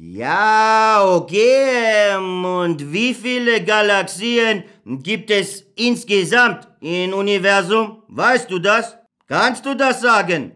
Ja, 0.00 1.04
okay. 1.04 2.14
Und 2.16 2.92
wie 2.92 3.14
viele 3.14 3.64
Galaxien 3.64 4.62
gibt 4.84 5.30
es 5.30 5.66
insgesamt 5.74 6.68
im 6.80 7.12
Universum? 7.12 8.02
Weißt 8.06 8.48
du 8.48 8.60
das? 8.60 8.96
Kannst 9.26 9.66
du 9.66 9.74
das 9.74 10.00
sagen? 10.00 10.52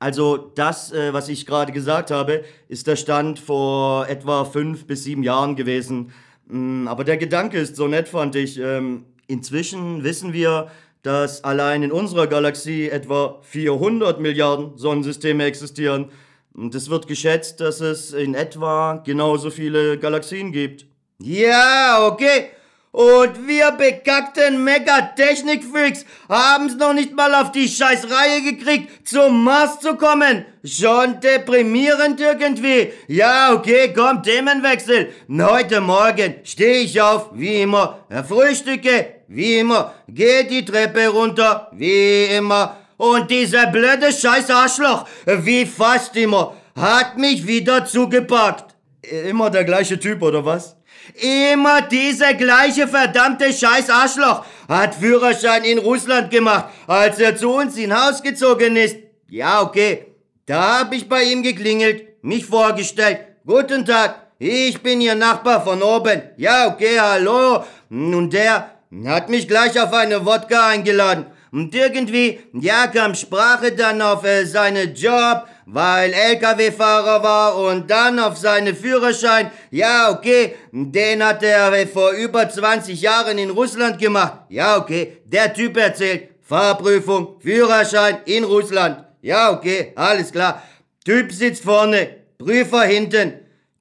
Also 0.00 0.36
das, 0.36 0.92
äh, 0.92 1.12
was 1.12 1.28
ich 1.28 1.46
gerade 1.46 1.72
gesagt 1.72 2.10
habe, 2.10 2.42
ist 2.68 2.86
der 2.86 2.96
Stand 2.96 3.38
vor 3.38 4.08
etwa 4.08 4.44
fünf 4.44 4.86
bis 4.86 5.04
sieben 5.04 5.22
Jahren 5.22 5.54
gewesen. 5.54 6.10
Mm, 6.46 6.88
aber 6.88 7.04
der 7.04 7.16
Gedanke 7.16 7.58
ist 7.58 7.76
so 7.76 7.86
nett, 7.86 8.08
fand 8.08 8.34
ich. 8.34 8.58
Ähm, 8.58 9.04
inzwischen 9.30 10.04
wissen 10.04 10.32
wir, 10.32 10.70
dass 11.02 11.44
allein 11.44 11.82
in 11.82 11.92
unserer 11.92 12.26
Galaxie 12.26 12.90
etwa 12.90 13.38
400 13.42 14.20
Milliarden 14.20 14.76
Sonnensysteme 14.76 15.44
existieren. 15.44 16.10
Und 16.52 16.74
es 16.74 16.90
wird 16.90 17.06
geschätzt, 17.06 17.60
dass 17.60 17.80
es 17.80 18.12
in 18.12 18.34
etwa 18.34 19.02
genauso 19.06 19.50
viele 19.50 19.98
Galaxien 19.98 20.52
gibt. 20.52 20.86
Ja, 21.18 22.06
okay. 22.06 22.50
Und 22.92 23.46
wir 23.46 23.70
bekackten 23.70 24.64
Megatechnik-Freaks 24.64 26.04
haben's 26.28 26.74
noch 26.74 26.92
nicht 26.92 27.14
mal 27.14 27.32
auf 27.36 27.52
die 27.52 27.68
scheiß 27.68 28.08
Reihe 28.10 28.42
gekriegt, 28.42 29.06
zum 29.08 29.44
Mars 29.44 29.78
zu 29.78 29.94
kommen. 29.94 30.44
Schon 30.64 31.20
deprimierend 31.20 32.20
irgendwie. 32.20 32.92
Ja, 33.06 33.54
okay, 33.54 33.92
komm, 33.94 34.24
Themenwechsel. 34.24 35.10
Heute 35.30 35.80
Morgen 35.80 36.34
stehe 36.42 36.80
ich 36.80 37.00
auf, 37.00 37.30
wie 37.32 37.62
immer, 37.62 38.00
frühstücke, 38.26 39.19
wie 39.30 39.58
immer, 39.58 39.94
geh 40.08 40.42
die 40.42 40.64
Treppe 40.64 41.06
runter, 41.08 41.68
wie 41.72 42.24
immer. 42.24 42.76
Und 42.96 43.30
dieser 43.30 43.68
blöde 43.68 44.12
scheiß 44.12 44.50
Arschloch, 44.50 45.06
wie 45.24 45.64
fast 45.64 46.16
immer, 46.16 46.56
hat 46.74 47.16
mich 47.16 47.46
wieder 47.46 47.86
zugepackt. 47.86 48.74
Immer 49.02 49.48
der 49.50 49.64
gleiche 49.64 49.98
Typ, 49.98 50.20
oder 50.22 50.44
was? 50.44 50.76
Immer 51.14 51.82
dieser 51.82 52.34
gleiche 52.34 52.88
verdammte 52.88 53.52
scheiß 53.52 53.88
Arschloch 53.88 54.44
hat 54.68 54.96
Führerschein 54.96 55.62
in 55.62 55.78
Russland 55.78 56.30
gemacht, 56.30 56.66
als 56.88 57.20
er 57.20 57.36
zu 57.36 57.50
uns 57.50 57.76
in 57.76 57.94
Haus 57.94 58.22
gezogen 58.22 58.74
ist. 58.76 58.96
Ja, 59.28 59.62
okay. 59.62 60.06
Da 60.46 60.80
hab 60.80 60.92
ich 60.92 61.08
bei 61.08 61.22
ihm 61.22 61.44
geklingelt, 61.44 62.24
mich 62.24 62.44
vorgestellt. 62.44 63.20
Guten 63.46 63.86
Tag, 63.86 64.26
ich 64.40 64.82
bin 64.82 65.00
Ihr 65.00 65.14
Nachbar 65.14 65.64
von 65.64 65.82
oben. 65.82 66.22
Ja, 66.36 66.66
okay, 66.66 66.98
hallo. 66.98 67.64
Und 67.88 68.30
der 68.30 68.79
hat 69.06 69.28
mich 69.28 69.46
gleich 69.46 69.80
auf 69.80 69.92
eine 69.92 70.26
Wodka 70.26 70.68
eingeladen. 70.68 71.26
Und 71.52 71.74
irgendwie, 71.74 72.40
ja, 72.52 72.86
kam 72.86 73.14
Sprache 73.14 73.72
dann 73.72 74.00
auf 74.02 74.24
äh, 74.24 74.44
seinen 74.44 74.94
Job, 74.94 75.46
weil 75.66 76.12
LKW-Fahrer 76.12 77.22
war 77.22 77.56
und 77.56 77.90
dann 77.90 78.20
auf 78.20 78.36
seinen 78.36 78.74
Führerschein. 78.74 79.50
Ja, 79.70 80.10
okay, 80.10 80.54
den 80.72 81.24
hat 81.24 81.42
er 81.42 81.72
äh, 81.72 81.86
vor 81.86 82.12
über 82.12 82.48
20 82.48 83.00
Jahren 83.00 83.38
in 83.38 83.50
Russland 83.50 83.98
gemacht. 83.98 84.40
Ja, 84.48 84.76
okay, 84.76 85.18
der 85.24 85.52
Typ 85.52 85.76
erzählt. 85.76 86.28
Fahrprüfung, 86.40 87.40
Führerschein 87.40 88.18
in 88.26 88.44
Russland. 88.44 89.04
Ja, 89.22 89.52
okay, 89.52 89.92
alles 89.96 90.32
klar. 90.32 90.62
Typ 91.04 91.32
sitzt 91.32 91.64
vorne, 91.64 92.16
Prüfer 92.38 92.82
hinten. 92.82 93.34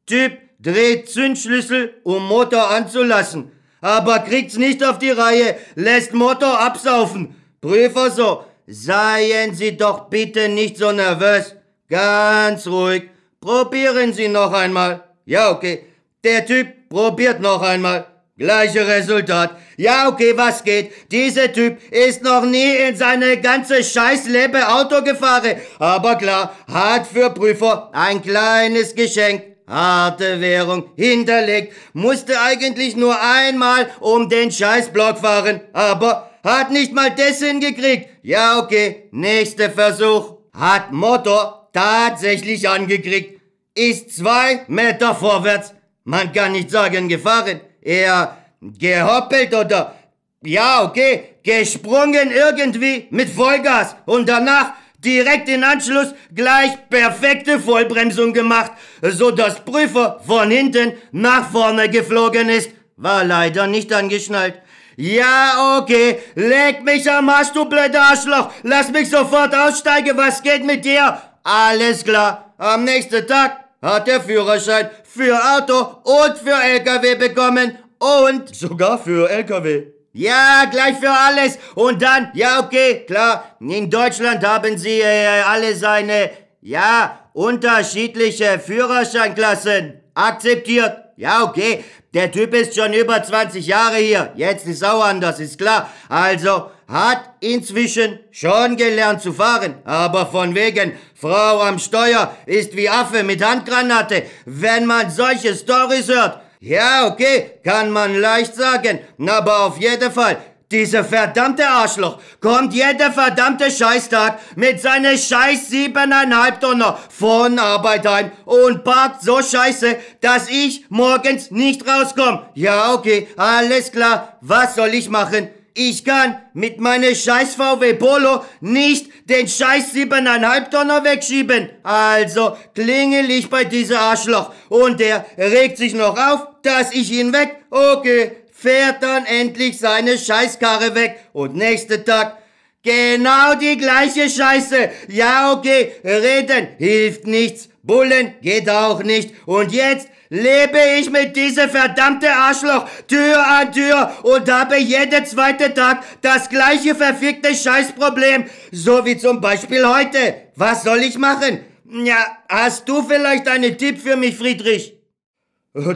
Typ 0.05 0.37
dreht 0.59 1.09
Zündschlüssel, 1.09 1.95
um 2.03 2.27
Motor 2.27 2.69
anzulassen. 2.69 3.51
Aber 3.81 4.19
kriegt's 4.19 4.57
nicht 4.57 4.83
auf 4.83 4.99
die 4.99 5.11
Reihe, 5.11 5.55
lässt 5.75 6.13
Motor 6.13 6.59
absaufen. 6.59 7.35
Prüfer 7.61 8.11
so, 8.11 8.43
seien 8.67 9.53
Sie 9.53 9.77
doch 9.77 10.09
bitte 10.09 10.49
nicht 10.49 10.77
so 10.77 10.91
nervös. 10.91 11.55
Ganz 11.89 12.67
ruhig. 12.67 13.09
Probieren 13.41 14.13
Sie 14.13 14.27
noch 14.27 14.53
einmal. 14.53 15.03
Ja, 15.25 15.51
okay. 15.51 15.85
Der 16.23 16.45
Typ 16.45 16.89
probiert 16.89 17.39
noch 17.39 17.61
einmal. 17.61 18.05
Gleiche 18.37 18.87
Resultat. 18.87 19.57
Ja, 19.75 20.07
okay, 20.07 20.31
was 20.35 20.63
geht? 20.63 21.11
Dieser 21.11 21.51
Typ 21.51 21.77
ist 21.91 22.23
noch 22.23 22.45
nie 22.45 22.75
in 22.75 22.95
seine 22.95 23.39
ganze 23.41 23.83
Scheißlebe 23.83 24.65
Auto 24.67 25.01
gefahren. 25.03 25.55
Aber 25.77 26.15
klar, 26.15 26.55
hat 26.71 27.05
für 27.07 27.29
Prüfer 27.31 27.89
ein 27.93 28.21
kleines 28.21 28.95
Geschenk. 28.95 29.48
Harte 29.69 30.41
Währung 30.41 30.89
hinterlegt. 30.95 31.73
Musste 31.93 32.41
eigentlich 32.41 32.95
nur 32.95 33.15
einmal 33.21 33.89
um 33.99 34.27
den 34.27 34.51
Scheißblock 34.51 35.19
fahren. 35.19 35.61
Aber 35.73 36.31
hat 36.43 36.71
nicht 36.71 36.93
mal 36.93 37.11
das 37.11 37.39
hingekriegt. 37.39 38.09
Ja, 38.23 38.59
okay, 38.59 39.09
nächster 39.11 39.69
Versuch. 39.69 40.37
Hat 40.53 40.91
Motor 40.91 41.69
tatsächlich 41.71 42.67
angekriegt. 42.67 43.39
Ist 43.75 44.15
zwei 44.15 44.61
Meter 44.67 45.13
vorwärts. 45.13 45.73
Man 46.03 46.33
kann 46.33 46.53
nicht 46.53 46.71
sagen 46.71 47.07
gefahren. 47.07 47.61
Eher 47.81 48.37
gehoppelt 48.61 49.53
oder, 49.53 49.95
ja, 50.43 50.83
okay, 50.83 51.35
gesprungen 51.43 52.31
irgendwie 52.31 53.07
mit 53.11 53.29
Vollgas. 53.29 53.95
Und 54.05 54.27
danach 54.27 54.73
direkt 55.03 55.49
in 55.49 55.63
Anschluss 55.63 56.13
gleich 56.33 56.71
perfekte 56.89 57.59
Vollbremsung 57.59 58.33
gemacht, 58.33 58.71
so 59.01 59.31
dass 59.31 59.63
Prüfer 59.63 60.19
von 60.25 60.51
hinten 60.51 60.93
nach 61.11 61.49
vorne 61.49 61.89
geflogen 61.89 62.49
ist. 62.49 62.71
War 62.97 63.23
leider 63.23 63.67
nicht 63.67 63.93
angeschnallt. 63.93 64.61
Ja, 64.97 65.77
okay. 65.79 66.19
Leg 66.35 66.83
mich 66.83 67.09
am 67.09 67.29
Arsch, 67.29 67.53
du 67.53 67.63
blöder 67.63 68.01
Arschloch. 68.01 68.51
Lass 68.63 68.91
mich 68.91 69.09
sofort 69.09 69.55
aussteigen. 69.55 70.17
Was 70.17 70.43
geht 70.43 70.65
mit 70.65 70.83
dir? 70.83 71.21
Alles 71.43 72.03
klar. 72.03 72.53
Am 72.57 72.83
nächsten 72.83 73.25
Tag 73.25 73.63
hat 73.81 74.09
er 74.09 74.19
Führerschein 74.19 74.89
für 75.03 75.39
Auto 75.55 76.01
und 76.03 76.37
für 76.37 76.61
LKW 76.61 77.15
bekommen. 77.15 77.77
Und 77.99 78.53
sogar 78.53 78.99
für 78.99 79.29
LKW. 79.29 79.98
Ja, 80.13 80.65
gleich 80.71 80.97
für 80.97 81.11
alles. 81.11 81.59
Und 81.75 82.01
dann, 82.01 82.31
ja, 82.33 82.59
okay, 82.59 83.05
klar. 83.05 83.55
In 83.59 83.89
Deutschland 83.89 84.43
haben 84.45 84.77
sie 84.77 85.01
äh, 85.01 85.41
alle 85.45 85.75
seine, 85.75 86.31
ja, 86.61 87.29
unterschiedliche 87.33 88.59
Führerscheinklassen 88.59 90.01
akzeptiert. 90.15 90.97
Ja, 91.15 91.43
okay. 91.43 91.83
Der 92.13 92.31
Typ 92.31 92.55
ist 92.55 92.75
schon 92.75 92.93
über 92.93 93.21
20 93.21 93.67
Jahre 93.67 93.97
hier. 93.97 94.31
Jetzt 94.35 94.65
ist 94.65 94.83
auch 94.83 95.03
anders, 95.03 95.39
ist 95.39 95.59
klar. 95.59 95.91
Also 96.09 96.71
hat 96.87 97.35
inzwischen 97.39 98.19
schon 98.31 98.77
gelernt 98.77 99.21
zu 99.21 99.31
fahren. 99.31 99.75
Aber 99.85 100.25
von 100.25 100.55
wegen 100.55 100.93
Frau 101.13 101.61
am 101.61 101.77
Steuer 101.77 102.35
ist 102.47 102.75
wie 102.75 102.89
Affe 102.89 103.23
mit 103.23 103.45
Handgranate. 103.45 104.23
Wenn 104.45 104.87
man 104.87 105.11
solche 105.11 105.53
Stories 105.55 106.07
hört. 106.07 106.41
Ja, 106.61 107.07
okay, 107.07 107.51
kann 107.63 107.89
man 107.89 108.19
leicht 108.19 108.53
sagen. 108.53 108.99
Aber 109.25 109.61
auf 109.61 109.77
jeden 109.77 110.11
Fall, 110.11 110.35
dieser 110.69 111.05
verdammte 111.05 111.65
Arschloch 111.65 112.19
kommt 112.41 112.73
jeder 112.73 113.13
verdammte 113.13 113.71
Scheißtag 113.71 114.39
mit 114.57 114.81
seiner 114.81 115.17
scheiß 115.17 115.69
siebeneinhalb 115.69 116.59
Tonner 116.59 116.99
von 117.09 117.57
Arbeit 117.57 118.05
heim 118.05 118.31
und 118.43 118.83
parkt 118.83 119.23
so 119.23 119.41
scheiße, 119.41 119.95
dass 120.19 120.49
ich 120.49 120.83
morgens 120.89 121.49
nicht 121.49 121.87
rauskomme. 121.87 122.49
Ja, 122.55 122.93
okay, 122.93 123.29
alles 123.37 123.89
klar. 123.93 124.37
Was 124.41 124.75
soll 124.75 124.89
ich 124.89 125.09
machen? 125.09 125.47
Ich 125.73 126.03
kann 126.03 126.41
mit 126.53 126.79
meiner 126.79 127.13
scheiß 127.13 127.55
VW 127.55 127.93
Polo 127.93 128.43
nicht 128.61 129.09
den 129.29 129.47
scheiß 129.47 129.93
siebeneinhalb 129.93 130.71
Tonner 130.71 131.03
wegschieben. 131.03 131.69
Also 131.83 132.57
klingel 132.73 133.29
ich 133.29 133.49
bei 133.49 133.63
dieser 133.63 133.99
Arschloch 133.99 134.51
und 134.69 134.99
der 134.99 135.25
regt 135.37 135.77
sich 135.77 135.93
noch 135.93 136.17
auf, 136.17 136.47
dass 136.63 136.91
ich 136.91 137.11
ihn 137.11 137.31
weg. 137.33 137.57
Okay, 137.69 138.31
fährt 138.51 139.03
dann 139.03 139.25
endlich 139.25 139.77
seine 139.79 140.17
Scheißkarre 140.17 140.95
weg 140.95 141.19
und 141.33 141.55
nächsten 141.55 142.03
Tag 142.03 142.37
genau 142.83 143.55
die 143.55 143.77
gleiche 143.77 144.29
Scheiße. 144.29 144.89
Ja, 145.07 145.53
okay, 145.53 145.93
reden 146.03 146.69
hilft 146.77 147.27
nichts, 147.27 147.69
bullen 147.83 148.33
geht 148.41 148.69
auch 148.69 149.03
nicht 149.03 149.33
und 149.45 149.71
jetzt 149.71 150.09
lebe 150.29 150.77
ich 150.99 151.09
mit 151.09 151.35
diesem 151.35 151.69
verdammte 151.69 152.31
Arschloch 152.31 152.87
Tür 153.07 153.45
an 153.45 153.71
Tür 153.71 154.11
und 154.23 154.51
habe 154.51 154.77
jeden 154.77 155.25
zweiten 155.25 155.73
Tag 155.73 156.03
das 156.21 156.49
gleiche 156.49 156.95
verfickte 156.95 157.53
Scheißproblem, 157.53 158.45
so 158.71 159.05
wie 159.05 159.17
zum 159.17 159.41
Beispiel 159.41 159.85
heute. 159.87 160.35
Was 160.55 160.83
soll 160.83 160.99
ich 160.99 161.17
machen? 161.17 161.59
Ja, 161.91 162.37
hast 162.47 162.87
du 162.87 163.01
vielleicht 163.01 163.47
einen 163.47 163.77
Tipp 163.77 163.99
für 163.99 164.15
mich, 164.15 164.35
Friedrich? 164.37 164.95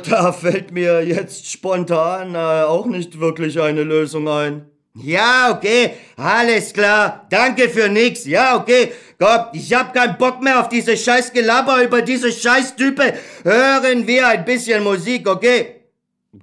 Da 0.09 0.31
fällt 0.31 0.71
mir 0.71 1.01
jetzt 1.05 1.51
spontan 1.51 2.35
äh, 2.35 2.37
auch 2.37 2.85
nicht 2.85 3.19
wirklich 3.19 3.59
eine 3.59 3.83
Lösung 3.83 4.27
ein. 4.27 4.69
Ja, 4.95 5.51
okay, 5.51 5.95
alles 6.17 6.71
klar. 6.71 7.25
Danke 7.29 7.67
für 7.67 7.89
nix. 7.89 8.25
Ja, 8.25 8.55
okay. 8.55 8.91
Komm, 9.17 9.45
ich 9.53 9.73
hab 9.73 9.93
keinen 9.93 10.17
Bock 10.17 10.41
mehr 10.41 10.59
auf 10.59 10.69
diese 10.69 10.95
scheiß 10.95 11.33
Gelaber 11.33 11.81
über 11.83 12.01
diese 12.01 12.31
scheiß 12.31 12.75
Type. 12.75 13.13
Hören 13.43 14.05
wir 14.05 14.27
ein 14.27 14.45
bisschen 14.45 14.83
Musik, 14.83 15.27
okay? 15.27 15.81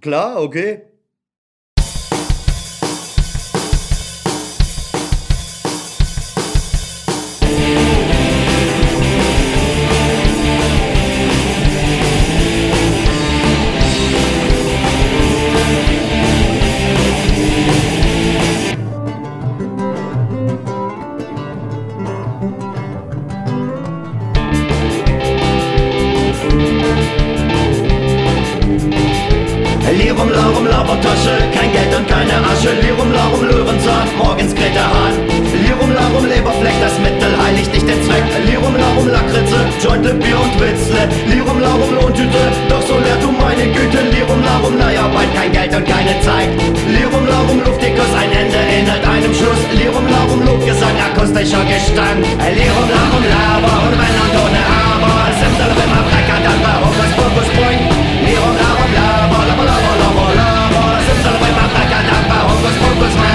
Klar, 0.01 0.43
okay. 0.43 0.83
Lobgesang, 51.21 51.37
akustischer 51.37 51.65
Gestank. 51.65 52.25
Lirum, 52.57 52.89
Larum, 52.89 53.25
Laber 53.25 53.75
und 53.87 53.95
wenn 53.99 54.17
und 54.25 54.35
ohne 54.41 54.63
Aber. 54.81 55.29
Simsel, 55.39 55.71
Rimmer, 55.77 56.03
Brecker, 56.09 56.39
dann 56.45 56.61
war 56.65 56.81
Hokus, 56.81 57.13
Pokus, 57.17 57.49
Boing. 57.57 57.83
Lirum, 58.25 58.57
Larum, 58.57 58.91
Laber, 58.95 59.43
Laber, 59.49 59.65
Laber, 59.65 59.95
Laber, 60.01 60.29
Laber. 60.41 60.99
Simsel, 61.07 61.37
Rimmer, 61.43 61.69
Brecker, 61.75 62.03
dann 62.09 62.25
war 62.31 62.43
Hokus, 62.49 62.77
Pokus, 62.81 63.15
Man. 63.17 63.29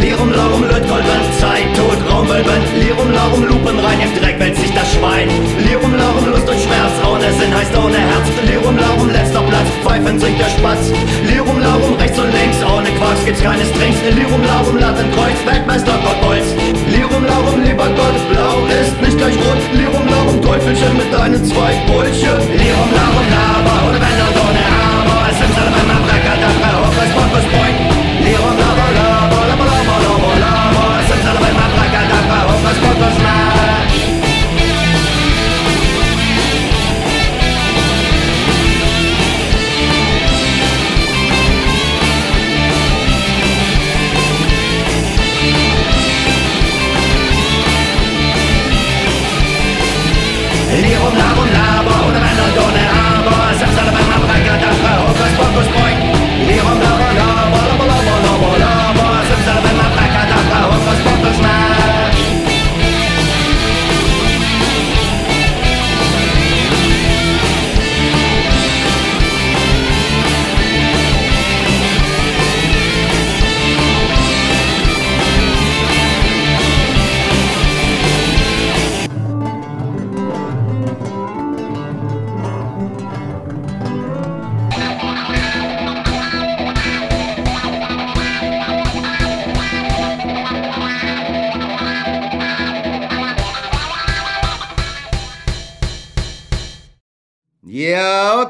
Lirum 0.00 0.32
Larum 0.32 0.62
Lötkolben, 0.62 1.22
Zeit, 1.38 1.76
Tod, 1.76 1.98
Raumwölben 2.10 2.62
Lirum 2.80 3.12
Larum 3.12 3.44
Lupen, 3.44 3.78
rein 3.78 4.00
im 4.00 4.20
Dreck 4.20 4.40
wälzt 4.40 4.60
sich 4.62 4.70
das 4.70 4.71
Schwein. 4.92 5.28
Lirum 5.66 5.94
Larum 5.96 6.26
Lust 6.28 6.48
und 6.48 6.60
Schmerz, 6.60 6.94
ohne 7.04 7.28
Sinn 7.38 7.52
heißt 7.54 7.74
ohne 7.76 7.96
Herz. 7.96 8.26
Lirum 8.46 8.76
Larum 8.76 9.08
letzter 9.10 9.42
Platz, 9.42 9.68
pfeifen 9.82 10.18
singt 10.18 10.38
der 10.38 10.50
Spatz. 10.50 10.92
Lirum 11.28 11.58
Larum 11.60 11.94
rechts 11.96 12.18
und 12.18 12.30
links, 12.32 12.58
ohne 12.64 12.90
Quarks 12.98 13.24
gibt's 13.24 13.42
keines 13.42 13.70
Drinks. 13.72 13.98
Lirum 14.14 14.42
Larum 14.44 14.76
Lattenkreuz, 14.76 15.38
Weltmeister 15.46 15.96
Gottbolz 16.04 16.46
Lirum 16.92 17.24
Larum 17.24 17.62
lieber 17.62 17.88
Gott, 17.88 18.18
blau 18.30 18.66
ist 18.68 18.96
nicht 19.00 19.16
gleich 19.16 19.36
rot. 19.36 19.60
Lirum 19.72 20.06
Larum 20.08 20.42
Teufelchen 20.42 20.96
mit 20.96 21.12
deinen 21.12 21.42
zwei 21.44 21.72
Brötchen. 21.88 22.38
Lirum 22.52 22.90
Larum 22.92 23.26
Laber, 23.32 23.76
ohne 23.88 23.98
Wenn 24.02 24.18
und 24.28 24.36
ohne 24.44 24.62
Aber 25.00 25.30
Es 25.30 25.38
sind 25.38 25.54
alle 25.56 25.82
das 26.42 26.56
bei 26.60 26.70
Hokus 26.76 27.10
Pokus 27.14 27.46
Boing 27.52 28.01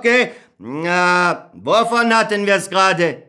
okay. 0.03 0.33
Na, 0.59 1.51
wovon 1.55 2.13
hatten 2.15 2.47
wir 2.47 2.57
es 2.57 2.69
gerade? 2.69 3.23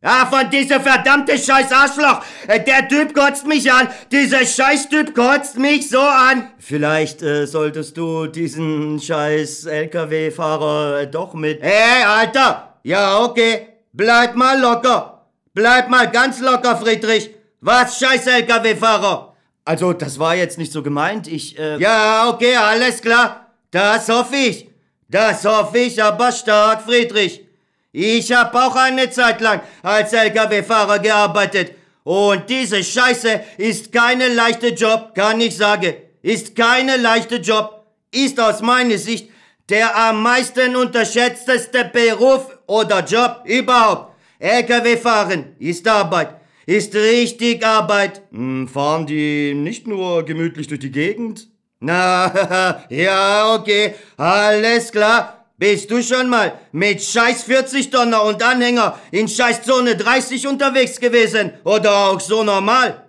Ah, 0.00 0.26
von 0.26 0.48
diesem 0.48 0.80
verdammte 0.80 1.36
scheiß 1.36 1.72
Arschloch. 1.72 2.22
Äh, 2.46 2.60
Der 2.60 2.86
Typ 2.86 3.14
kotzt 3.14 3.46
mich 3.46 3.70
an. 3.72 3.88
Dieser 4.12 4.46
scheiß 4.46 4.88
Typ 4.88 5.14
kotzt 5.14 5.58
mich 5.58 5.90
so 5.90 6.00
an. 6.00 6.50
Vielleicht 6.58 7.22
äh, 7.22 7.46
solltest 7.46 7.96
du 7.96 8.26
diesen 8.26 9.00
scheiß 9.00 9.64
LKW-Fahrer 9.66 11.00
äh, 11.00 11.06
doch 11.08 11.34
mit... 11.34 11.60
Hey, 11.62 12.04
Alter. 12.04 12.78
Ja, 12.84 13.22
okay. 13.24 13.68
Bleib 13.92 14.36
mal 14.36 14.60
locker. 14.60 15.26
Bleib 15.52 15.88
mal 15.88 16.08
ganz 16.10 16.38
locker, 16.40 16.76
Friedrich. 16.76 17.30
Was, 17.60 17.98
scheiß 17.98 18.26
LKW-Fahrer? 18.28 19.34
Also, 19.64 19.92
das 19.92 20.18
war 20.20 20.36
jetzt 20.36 20.58
nicht 20.58 20.72
so 20.72 20.82
gemeint. 20.82 21.26
Ich, 21.26 21.58
äh... 21.58 21.76
Ja, 21.78 22.28
okay, 22.28 22.54
alles 22.54 23.02
klar. 23.02 23.48
Das 23.72 24.08
hoffe 24.08 24.36
ich. 24.36 24.67
Das 25.08 25.44
hoffe 25.44 25.78
ich 25.78 26.02
aber 26.02 26.32
stark, 26.32 26.82
Friedrich. 26.82 27.44
Ich 27.92 28.32
hab 28.32 28.54
auch 28.54 28.76
eine 28.76 29.10
Zeit 29.10 29.40
lang 29.40 29.62
als 29.82 30.12
LKW-Fahrer 30.12 30.98
gearbeitet. 30.98 31.72
Und 32.04 32.48
diese 32.48 32.82
Scheiße 32.84 33.40
ist 33.56 33.92
keine 33.92 34.28
leichte 34.28 34.68
Job, 34.68 35.14
kann 35.14 35.40
ich 35.40 35.56
sagen. 35.56 35.94
Ist 36.22 36.54
keine 36.54 36.96
leichte 36.96 37.36
Job. 37.36 37.86
Ist 38.10 38.38
aus 38.38 38.60
meiner 38.60 38.98
Sicht 38.98 39.30
der 39.68 39.96
am 39.96 40.22
meisten 40.22 40.76
unterschätzteste 40.76 41.90
Beruf 41.92 42.58
oder 42.66 43.04
Job 43.04 43.42
überhaupt. 43.44 44.14
LKW 44.38 44.96
fahren 44.96 45.56
ist 45.58 45.86
Arbeit. 45.86 46.40
Ist 46.64 46.94
richtig 46.94 47.64
Arbeit. 47.64 48.22
Hm, 48.30 48.68
fahren 48.68 49.06
die 49.06 49.54
nicht 49.54 49.86
nur 49.86 50.24
gemütlich 50.24 50.68
durch 50.68 50.80
die 50.80 50.90
Gegend? 50.90 51.48
Na, 51.80 52.84
ja, 52.88 53.54
okay, 53.54 53.94
alles 54.16 54.90
klar. 54.90 55.34
Bist 55.56 55.90
du 55.90 56.02
schon 56.02 56.28
mal 56.28 56.52
mit 56.70 57.02
scheiß 57.02 57.42
40 57.42 57.90
Tonner 57.90 58.22
und 58.22 58.42
Anhänger 58.42 58.98
in 59.10 59.26
scheiß 59.26 59.62
Zone 59.62 59.96
30 59.96 60.46
unterwegs 60.46 61.00
gewesen? 61.00 61.52
Oder 61.64 62.10
auch 62.10 62.20
so 62.20 62.44
normal? 62.44 63.02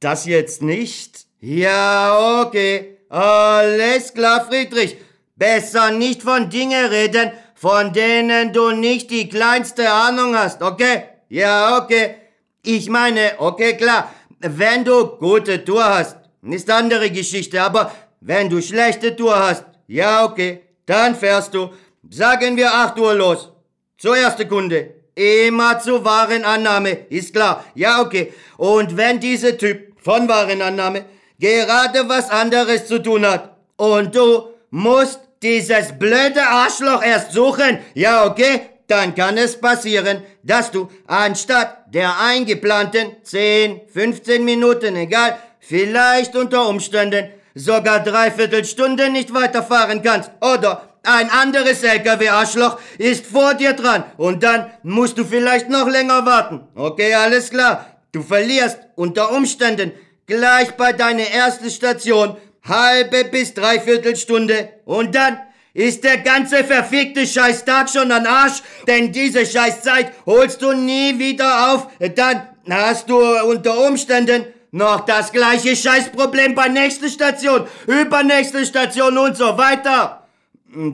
Das 0.00 0.26
jetzt 0.26 0.60
nicht. 0.60 1.26
Ja, 1.40 2.42
okay, 2.44 2.98
alles 3.08 4.12
klar, 4.12 4.46
Friedrich. 4.46 4.96
Besser 5.36 5.90
nicht 5.90 6.22
von 6.22 6.50
Dingen 6.50 6.86
reden, 6.86 7.32
von 7.54 7.92
denen 7.92 8.52
du 8.52 8.72
nicht 8.72 9.10
die 9.10 9.28
kleinste 9.28 9.90
Ahnung 9.90 10.36
hast, 10.36 10.62
okay? 10.62 11.04
Ja, 11.28 11.78
okay. 11.82 12.16
Ich 12.62 12.88
meine, 12.88 13.32
okay, 13.38 13.76
klar, 13.76 14.12
wenn 14.40 14.84
du 14.84 15.16
gute 15.16 15.64
Tour 15.64 15.84
hast, 15.84 16.16
ist 16.42 16.70
andere 16.70 17.10
Geschichte, 17.10 17.62
aber 17.62 17.90
wenn 18.20 18.48
du 18.50 18.60
schlechte 18.60 19.14
Tour 19.14 19.38
hast, 19.38 19.64
ja, 19.86 20.24
okay, 20.24 20.62
dann 20.86 21.14
fährst 21.14 21.54
du, 21.54 21.70
sagen 22.10 22.56
wir 22.56 22.72
8 22.72 22.98
Uhr 22.98 23.14
los. 23.14 23.52
Zur 23.98 24.16
ersten 24.16 24.48
Kunde. 24.48 24.94
Immer 25.14 25.80
zur 25.80 26.04
Warenannahme, 26.04 27.06
ist 27.08 27.32
klar. 27.32 27.64
Ja, 27.74 28.02
okay. 28.02 28.32
Und 28.58 28.96
wenn 28.96 29.18
dieser 29.18 29.56
Typ 29.56 29.94
von 30.02 30.28
Warenannahme 30.28 31.06
gerade 31.38 32.06
was 32.08 32.28
anderes 32.28 32.86
zu 32.86 33.02
tun 33.02 33.26
hat 33.26 33.56
und 33.76 34.14
du 34.14 34.48
musst 34.70 35.20
dieses 35.42 35.98
blöde 35.98 36.42
Arschloch 36.42 37.02
erst 37.02 37.32
suchen, 37.32 37.78
ja, 37.94 38.26
okay, 38.26 38.60
dann 38.86 39.14
kann 39.14 39.38
es 39.38 39.58
passieren, 39.58 40.22
dass 40.42 40.70
du 40.70 40.88
anstatt 41.06 41.92
der 41.92 42.20
eingeplanten 42.20 43.16
10, 43.22 43.80
15 43.92 44.44
Minuten, 44.44 44.96
egal, 44.96 45.38
vielleicht 45.60 46.36
unter 46.36 46.68
Umständen 46.68 47.30
sogar 47.56 48.00
dreiviertel 48.00 48.64
Stunde 48.64 49.10
nicht 49.10 49.34
weiterfahren 49.34 50.02
kannst. 50.02 50.30
Oder 50.40 50.82
ein 51.02 51.30
anderes 51.30 51.82
LKW-Arschloch 51.82 52.78
ist 52.98 53.26
vor 53.26 53.54
dir 53.54 53.72
dran 53.72 54.04
und 54.18 54.42
dann 54.42 54.70
musst 54.82 55.18
du 55.18 55.24
vielleicht 55.24 55.68
noch 55.68 55.88
länger 55.88 56.26
warten. 56.26 56.60
Okay, 56.74 57.14
alles 57.14 57.50
klar. 57.50 57.86
Du 58.12 58.22
verlierst 58.22 58.78
unter 58.94 59.32
Umständen 59.32 59.92
gleich 60.26 60.72
bei 60.72 60.92
deiner 60.92 61.28
ersten 61.28 61.70
Station 61.70 62.36
halbe 62.62 63.24
bis 63.24 63.54
dreiviertel 63.54 64.16
Stunde 64.16 64.68
und 64.84 65.14
dann 65.14 65.38
ist 65.72 66.04
der 66.04 66.18
ganze 66.18 66.64
verfickte 66.64 67.26
Scheißtag 67.26 67.88
schon 67.88 68.10
an 68.10 68.26
Arsch, 68.26 68.62
denn 68.86 69.12
diese 69.12 69.44
Scheißzeit 69.44 70.12
holst 70.24 70.62
du 70.62 70.72
nie 70.72 71.18
wieder 71.18 71.72
auf. 71.72 71.88
Dann 72.14 72.48
hast 72.68 73.08
du 73.08 73.18
unter 73.44 73.86
Umständen 73.86 74.46
noch 74.76 75.00
das 75.00 75.32
gleiche 75.32 75.74
Scheißproblem 75.74 76.54
bei 76.54 76.68
nächster 76.68 77.08
Station, 77.08 77.66
übernächste 77.86 78.64
Station 78.64 79.16
und 79.18 79.36
so 79.36 79.56
weiter. 79.58 80.26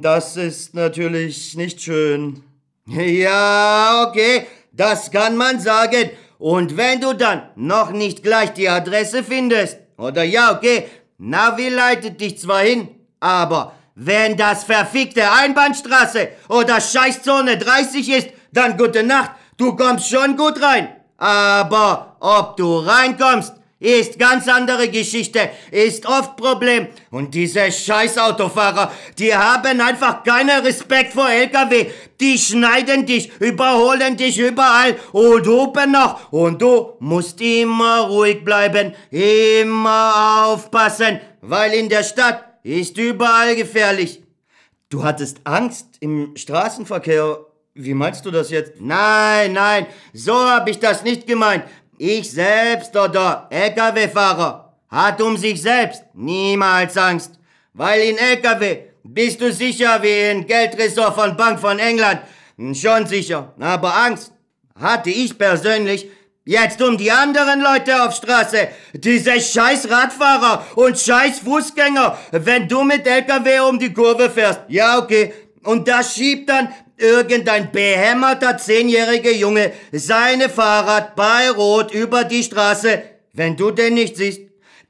Das 0.01 0.37
ist 0.37 0.75
natürlich 0.75 1.57
nicht 1.57 1.83
schön. 1.83 2.43
Ja, 2.87 4.07
okay, 4.09 4.47
das 4.73 5.11
kann 5.11 5.37
man 5.37 5.61
sagen. 5.61 6.11
Und 6.39 6.77
wenn 6.77 7.01
du 7.01 7.13
dann 7.13 7.43
noch 7.57 7.91
nicht 7.91 8.23
gleich 8.23 8.53
die 8.53 8.69
Adresse 8.69 9.23
findest, 9.23 9.79
oder 9.97 10.23
ja, 10.25 10.57
okay, 10.57 10.87
Navi 11.19 11.69
leitet 11.69 12.21
dich 12.21 12.39
zwar 12.39 12.61
hin, 12.61 12.89
aber 13.21 13.73
wenn 13.95 14.37
das 14.37 14.65
verfickte 14.65 15.31
Einbahnstraße 15.31 16.29
oder 16.49 16.81
Scheißzone 16.81 17.59
30 17.59 18.09
ist, 18.09 18.29
dann 18.53 18.77
gute 18.77 19.03
Nacht, 19.03 19.33
Du 19.63 19.77
kommst 19.77 20.09
schon 20.09 20.37
gut 20.37 20.61
rein. 20.61 20.89
Aber 21.19 22.17
ob 22.19 22.57
du 22.57 22.79
reinkommst, 22.79 23.53
ist 23.83 24.19
ganz 24.19 24.49
andere 24.49 24.89
Geschichte, 24.89 25.51
ist 25.71 26.07
oft 26.07 26.37
Problem. 26.37 26.87
Und 27.11 27.35
diese 27.35 27.71
Scheißautofahrer, 27.71 28.93
die 29.19 29.35
haben 29.35 29.81
einfach 29.81 30.23
keinen 30.23 30.65
Respekt 30.65 31.13
vor 31.13 31.29
LKW. 31.29 31.87
Die 32.21 32.39
schneiden 32.39 33.05
dich, 33.05 33.33
überholen 33.41 34.17
dich 34.17 34.39
überall 34.39 34.97
und 35.11 35.47
hupen 35.47 35.91
noch. 35.91 36.33
Und 36.33 36.63
du 36.63 36.93
musst 37.01 37.41
immer 37.41 38.03
ruhig 38.03 38.45
bleiben, 38.45 38.95
immer 39.11 40.47
aufpassen, 40.47 41.21
weil 41.41 41.73
in 41.73 41.89
der 41.89 42.05
Stadt 42.05 42.45
ist 42.63 42.97
überall 42.97 43.57
gefährlich. 43.57 44.23
Du 44.89 45.03
hattest 45.03 45.41
Angst 45.45 45.97
im 46.01 46.37
Straßenverkehr. 46.37 47.39
Wie 47.75 47.95
meinst 47.95 48.27
du 48.27 48.31
das 48.31 48.51
jetzt? 48.51 48.75
Nein, 48.79 49.55
nein, 49.55 49.87
so 50.13 50.35
hab 50.35 50.69
ich 50.69 50.79
das 50.79 51.03
nicht 51.03 51.27
gemeint. 51.27 51.65
Ich 52.05 52.33
selbst 52.33 52.97
oder 52.97 53.47
LKW-Fahrer 53.49 54.75
hat 54.89 55.23
um 55.23 55.37
sich 55.37 55.63
selbst 55.63 56.03
niemals 56.15 56.97
Angst, 56.97 57.39
weil 57.75 58.01
in 58.01 58.19
LKW 58.19 58.79
bist 59.05 59.41
du 59.41 59.53
sicher 59.53 60.03
wie 60.03 60.33
in 60.33 60.45
Geldressort 60.45 61.15
von 61.15 61.37
Bank 61.37 61.61
von 61.61 61.79
England. 61.79 62.23
Schon 62.75 63.07
sicher, 63.07 63.53
aber 63.61 63.95
Angst 63.95 64.33
hatte 64.75 65.11
ich 65.11 65.39
persönlich 65.39 66.09
Jetzt 66.45 66.83
um 66.83 66.99
die 66.99 67.13
anderen 67.13 67.61
Leute 67.61 68.03
auf 68.03 68.17
Straße, 68.17 68.67
diese 68.95 69.41
scheiß 69.41 69.89
Radfahrer 69.89 70.67
und 70.75 70.99
scheiß 70.99 71.39
Fußgänger, 71.39 72.19
wenn 72.33 72.67
du 72.67 72.83
mit 72.83 73.07
LKW 73.07 73.61
um 73.61 73.79
die 73.79 73.93
Kurve 73.93 74.29
fährst. 74.29 74.63
Ja, 74.67 74.99
okay. 74.99 75.33
Und 75.63 75.87
da 75.87 76.03
schiebt 76.03 76.49
dann 76.51 76.69
irgendein 77.03 77.73
behämmerter 77.73 78.57
zehnjähriger 78.57 79.33
Junge 79.33 79.73
seine 79.93 80.49
Fahrrad 80.49 81.17
bei 81.17 81.51
Rot 81.51 81.93
über 81.93 82.25
die 82.25 82.43
Straße. 82.43 83.03
Wenn 83.33 83.57
du 83.57 83.71
den 83.71 83.95
nicht 83.95 84.17
siehst, 84.17 84.41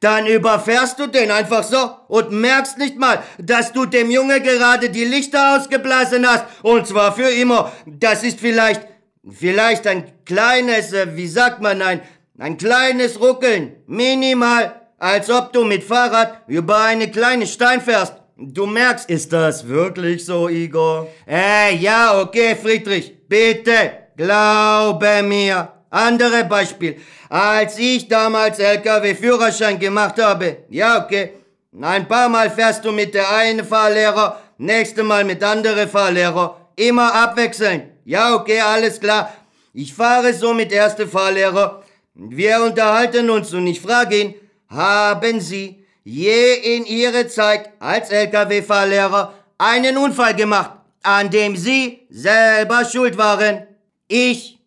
dann 0.03 0.27
überfährst 0.27 0.98
du 0.98 1.07
den 1.07 1.31
einfach 1.31 1.62
so 1.62 1.79
und 2.09 2.33
merkst 2.33 2.77
nicht 2.77 2.98
mal, 2.98 3.22
dass 3.38 3.72
du 3.72 3.87
dem 3.87 4.11
Junge 4.11 4.40
gerade 4.40 4.90
die 4.90 5.05
Lichter 5.05 5.57
ausgeblasen 5.57 6.27
hast. 6.27 6.44
Und 6.62 6.88
zwar 6.88 7.14
für 7.14 7.31
immer. 7.31 7.72
Das 7.87 8.25
ist 8.25 8.40
vielleicht, 8.40 8.83
vielleicht 9.31 9.87
ein 9.87 10.11
kleines, 10.25 10.92
äh, 10.92 11.16
wie 11.16 11.29
sagt 11.29 11.62
man, 11.62 11.81
ein, 11.83 12.01
ein 12.37 12.57
kleines 12.57 13.20
Ruckeln. 13.20 13.77
Minimal. 13.87 14.81
Als 14.98 15.31
ob 15.31 15.53
du 15.53 15.64
mit 15.64 15.85
Fahrrad 15.85 16.42
über 16.48 16.81
eine 16.81 17.09
kleine 17.11 17.46
Stein 17.46 17.81
fährst. 17.81 18.21
Du 18.44 18.66
merkst, 18.66 19.09
ist 19.09 19.33
das 19.33 19.68
wirklich 19.68 20.24
so, 20.24 20.48
Igor? 20.48 21.07
Äh, 21.28 21.76
ja, 21.76 22.20
okay, 22.20 22.57
Friedrich, 22.61 23.14
bitte, 23.28 23.92
glaube 24.16 25.22
mir. 25.22 25.68
Andere 25.88 26.44
Beispiel. 26.44 26.96
Als 27.28 27.78
ich 27.78 28.09
damals 28.09 28.59
LKW-Führerschein 28.59 29.78
gemacht 29.78 30.20
habe, 30.20 30.64
ja, 30.70 31.05
okay, 31.05 31.35
ein 31.81 32.09
paar 32.09 32.28
Mal 32.28 32.50
fährst 32.50 32.85
du 32.85 32.90
mit 32.90 33.14
der 33.14 33.31
einen 33.31 33.64
Fahrlehrer, 33.64 34.40
nächste 34.59 35.05
Mal 35.05 35.22
mit 35.22 35.44
andere 35.44 35.87
Fahrlehrer, 35.87 36.72
immer 36.74 37.14
abwechselnd. 37.14 37.85
Ja, 38.05 38.35
okay, 38.35 38.61
alles 38.61 38.98
klar. 38.98 39.33
Ich 39.72 39.94
fahre 39.94 40.35
so 40.35 40.52
mit 40.52 40.72
erste 40.72 41.07
Fahrlehrer. 41.07 41.85
Wir 42.14 42.61
unterhalten 42.61 43.31
uns 43.31 43.55
und 43.55 43.68
ich 43.68 43.81
frage 43.81 44.16
ihn, 44.20 44.35
haben 44.68 45.40
Sie 45.40 45.82
je 46.04 46.54
in 46.54 46.86
ihrer 46.86 47.28
Zeit 47.28 47.70
als 47.78 48.10
Lkw-Fahrlehrer 48.10 49.34
einen 49.58 49.96
Unfall 49.96 50.34
gemacht, 50.34 50.72
an 51.02 51.30
dem 51.30 51.56
sie 51.56 52.06
selber 52.10 52.84
schuld 52.84 53.16
waren. 53.16 53.66
Ich, 54.08 54.58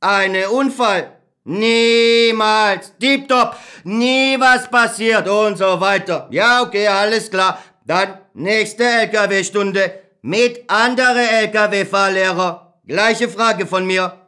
einen 0.00 0.46
Unfall. 0.46 1.12
Niemals. 1.44 2.92
Tipptopp. 3.00 3.56
Nie 3.84 4.38
was 4.38 4.68
passiert 4.70 5.28
und 5.28 5.58
so 5.58 5.80
weiter. 5.80 6.28
Ja, 6.30 6.62
okay, 6.62 6.86
alles 6.86 7.30
klar. 7.30 7.58
Dann 7.84 8.18
nächste 8.34 8.84
LKW-Stunde 8.84 9.92
mit 10.22 10.64
andere 10.68 11.20
LKW-Fahrlehrer. 11.20 12.74
Gleiche 12.86 13.28
Frage 13.28 13.66
von 13.66 13.86
mir. 13.86 14.18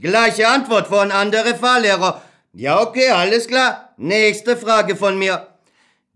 Gleiche 0.00 0.48
Antwort 0.48 0.86
von 0.86 1.10
andere 1.10 1.54
Fahrlehrer. 1.54 2.22
Ja, 2.52 2.80
okay, 2.80 3.10
alles 3.10 3.46
klar. 3.46 3.94
Nächste 3.96 4.56
Frage 4.56 4.96
von 4.96 5.18
mir. 5.18 5.46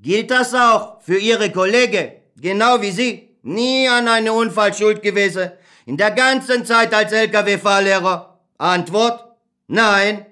Gilt 0.01 0.31
das 0.31 0.55
auch 0.55 1.01
für 1.03 1.19
Ihre 1.19 1.51
Kollegen, 1.51 2.13
genau 2.37 2.81
wie 2.81 2.93
Sie, 2.93 3.29
nie 3.43 3.89
an 3.89 4.07
einem 4.07 4.35
Unfall 4.35 4.73
schuld 4.73 5.03
gewesen, 5.03 5.51
in 5.87 5.97
der 5.97 6.13
ganzen 6.13 6.65
Zeit 6.65 6.95
als 6.95 7.13
Lkw-Fahrlehrer? 7.13 8.39
Antwort? 8.59 9.25
Nein. 9.67 10.27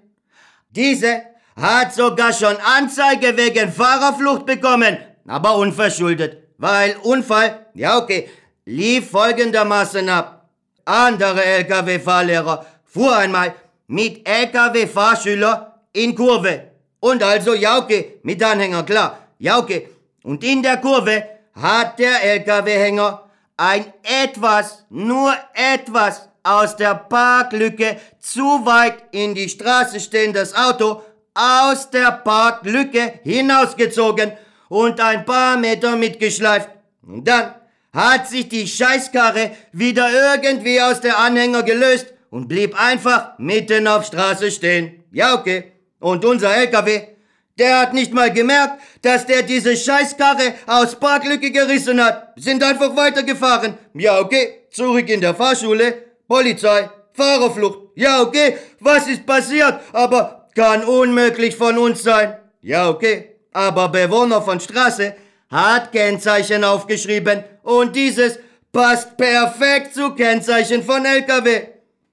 Diese 0.71 1.23
hat 1.57 1.95
sogar 1.95 2.33
schon 2.33 2.57
Anzeige 2.59 3.37
wegen 3.37 3.73
Fahrerflucht 3.73 4.47
bekommen, 4.47 4.99
aber 5.27 5.57
unverschuldet, 5.57 6.37
weil 6.59 6.97
Unfall, 7.03 7.67
ja 7.75 7.99
okay, 7.99 8.29
lief 8.67 9.11
folgendermaßen 9.11 10.09
ab. 10.09 10.49
Andere 10.85 11.45
Lkw-Fahrlehrer 11.45 12.67
fuhr 12.85 13.17
einmal 13.17 13.55
mit 13.89 14.29
Lkw-Fahrschüler 14.29 15.81
in 15.93 16.15
Kurve. 16.15 16.71
Und 17.01 17.23
also, 17.23 17.55
ja 17.55 17.79
okay, 17.79 18.21
mit 18.23 18.43
Anhänger, 18.43 18.85
klar. 18.85 19.26
Ja, 19.39 19.59
okay. 19.59 19.89
Und 20.23 20.43
in 20.43 20.63
der 20.63 20.79
Kurve 20.79 21.25
hat 21.55 21.99
der 21.99 22.23
LKW-Hänger 22.23 23.29
ein 23.57 23.93
etwas, 24.03 24.85
nur 24.91 25.35
etwas 25.55 26.29
aus 26.43 26.77
der 26.77 26.95
Parklücke 26.95 27.99
zu 28.19 28.65
weit 28.65 29.03
in 29.13 29.35
die 29.35 29.49
Straße 29.49 30.01
stehendes 30.01 30.55
Auto 30.55 31.03
aus 31.35 31.91
der 31.91 32.13
Parklücke 32.13 33.21
hinausgezogen 33.23 34.33
und 34.69 35.01
ein 35.01 35.25
paar 35.25 35.57
Meter 35.57 35.97
mitgeschleift. 35.97 36.71
Und 37.03 37.27
dann 37.27 37.55
hat 37.93 38.29
sich 38.29 38.49
die 38.49 38.67
Scheißkarre 38.67 39.53
wieder 39.73 40.09
irgendwie 40.11 40.81
aus 40.81 41.01
der 41.01 41.19
Anhänger 41.19 41.63
gelöst 41.63 42.13
und 42.31 42.49
blieb 42.49 42.79
einfach 42.79 43.39
mitten 43.39 43.87
auf 43.89 44.05
Straße 44.05 44.51
stehen. 44.51 45.05
Ja, 45.13 45.35
okay. 45.35 45.73
Und 45.99 46.25
unser 46.25 46.55
LKW 46.55 47.16
der 47.59 47.81
hat 47.81 47.95
nicht 47.95 48.13
mal 48.13 48.33
gemerkt, 48.33 48.81
dass 49.03 49.27
der 49.27 49.43
diese 49.43 49.77
Scheißkarre 49.77 50.55
aus 50.67 50.95
Parklücke 50.99 51.51
gerissen 51.51 52.03
hat. 52.03 52.33
Sind 52.37 52.63
einfach 52.63 52.95
weitergefahren. 52.95 53.79
Ja, 53.95 54.21
okay. 54.21 54.67
Zurück 54.71 55.09
in 55.09 55.21
der 55.21 55.35
Fahrschule. 55.35 56.05
Polizei. 56.29 56.91
Fahrerflucht. 57.15 57.79
Ja, 57.95 58.21
okay. 58.21 58.59
Was 58.81 59.09
ist 59.09 59.25
passiert? 59.25 59.81
Aber 59.93 60.49
kann 60.55 60.85
unmöglich 60.85 61.57
von 61.57 61.79
uns 61.79 62.03
sein. 62.03 62.37
Ja, 62.61 62.89
okay. 62.89 63.37
Aber 63.53 63.89
Bewohner 63.89 64.43
von 64.43 64.61
Straße 64.61 65.15
hat 65.51 65.93
Kennzeichen 65.93 66.65
aufgeschrieben 66.65 67.45
und 67.63 67.97
dieses 67.97 68.39
passt 68.73 69.17
perfekt 69.17 69.95
zu 69.95 70.15
Kennzeichen 70.15 70.83
von 70.83 71.05
LKW. 71.05 71.69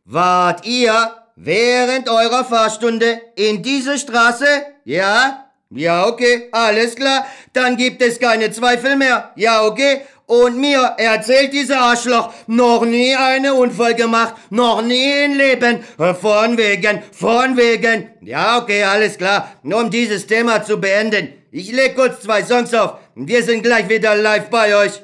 Wart 0.06 0.66
ihr 0.66 1.12
während 1.36 2.08
eurer 2.08 2.46
Fahrstunde 2.46 3.20
in 3.36 3.62
diese 3.62 3.98
Straße? 3.98 4.46
Ja? 4.86 5.50
Ja, 5.70 6.08
okay, 6.08 6.50
alles 6.52 6.96
klar. 6.96 7.26
Dann 7.52 7.78
gibt 7.78 8.02
es 8.02 8.20
keine 8.20 8.52
Zweifel 8.52 8.96
mehr. 8.96 9.32
Ja, 9.36 9.66
okay. 9.66 10.02
Und 10.26 10.58
mir 10.58 10.96
erzählt 10.98 11.52
dieser 11.52 11.80
Arschloch, 11.82 12.34
noch 12.48 12.86
nie 12.86 13.14
einen 13.16 13.52
Unfall 13.54 13.94
gemacht, 13.94 14.36
noch 14.50 14.82
nie 14.82 15.26
im 15.26 15.34
Leben. 15.34 15.84
Von 15.98 16.58
wegen, 16.58 17.02
von 17.12 17.58
wegen. 17.58 18.10
Ja, 18.22 18.60
okay, 18.60 18.84
alles 18.84 19.18
klar. 19.18 19.52
Nur 19.64 19.82
um 19.82 19.90
dieses 19.90 20.26
Thema 20.26 20.64
zu 20.64 20.80
beenden. 20.80 21.34
Ich 21.52 21.72
leg 21.72 21.96
kurz 21.96 22.22
zwei 22.22 22.44
Songs 22.44 22.74
auf. 22.74 22.96
Wir 23.16 23.44
sind 23.44 23.64
gleich 23.64 23.90
wieder 23.90 24.16
live 24.16 24.50
bei 24.50 24.76
euch. 24.76 25.02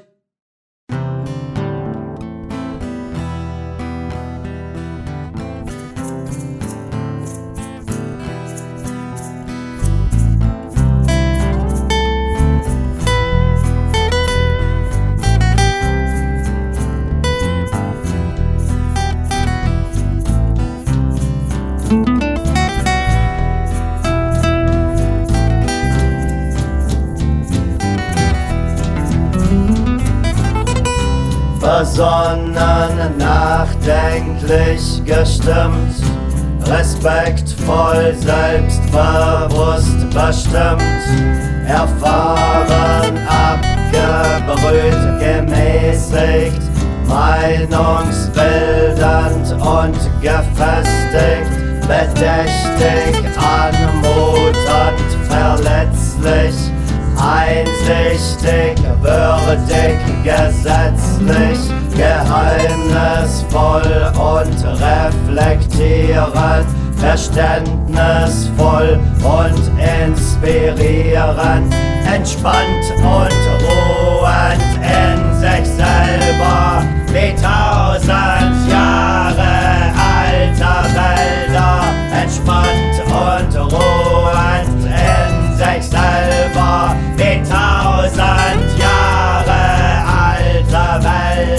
Versonnen, 32.30 33.18
nachdenklich 33.18 35.02
gestimmt, 35.04 35.96
respektvoll, 36.68 38.14
selbstbewusst 38.20 40.08
bestimmt, 40.12 41.02
erfahren, 41.68 43.18
abgebrüht, 43.28 45.20
gemäßigt, 45.20 46.62
Meinungsbildend 47.08 49.52
und 49.54 49.98
gefestigt, 50.22 51.50
bedächtig, 51.82 53.26
anmutend, 53.40 55.10
verletzlich, 55.28 56.56
einsichtig, 57.18 58.78
würdig, 59.02 59.98
gesetzlich, 60.24 61.60
geheimnisvoll 62.00 63.92
und 64.16 64.56
reflektierend, 64.80 66.68
verständnisvoll 66.96 68.98
und 69.22 69.62
inspirierend, 70.08 71.76
entspannt 72.06 72.94
und 72.96 73.36
ruhend 73.68 74.64
in 74.82 75.20
sich 75.40 75.68
selber, 75.68 76.84
wie 77.08 77.36
tausend 77.36 78.70
Jahre 78.70 79.92
alter 80.24 80.86
Wälder, 80.96 81.84
entspannt 82.22 82.96
und 83.08 83.54
ruhend 83.74 84.86
in 84.86 85.58
sich 85.58 85.84
selber, 85.84 86.96
wie 87.18 87.44
tausend 87.44 88.70
Jahre 88.80 89.62
alter 90.08 91.04
Wälder. 91.04 91.59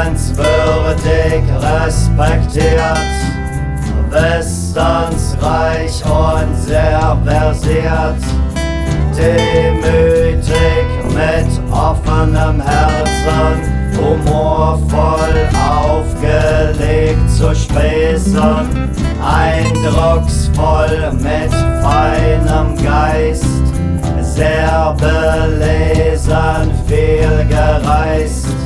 Vertrauenswürdig 0.00 1.42
respektiert, 1.60 3.10
wissensreich 4.10 6.02
und 6.04 6.56
sehr 6.56 7.18
versiert, 7.24 8.22
demütig 9.16 10.86
mit 11.08 11.60
offenem 11.72 12.60
Herzen, 12.60 13.56
humorvoll 13.96 15.48
aufgelegt 15.58 17.30
zu 17.30 17.54
Späßen, 17.54 18.90
eindrucksvoll 19.22 21.12
mit 21.12 21.52
feinem 21.82 22.76
Geist, 22.82 23.44
sehr 24.22 24.96
belesen, 24.98 26.70
viel 26.86 27.46
gereist 27.48 28.59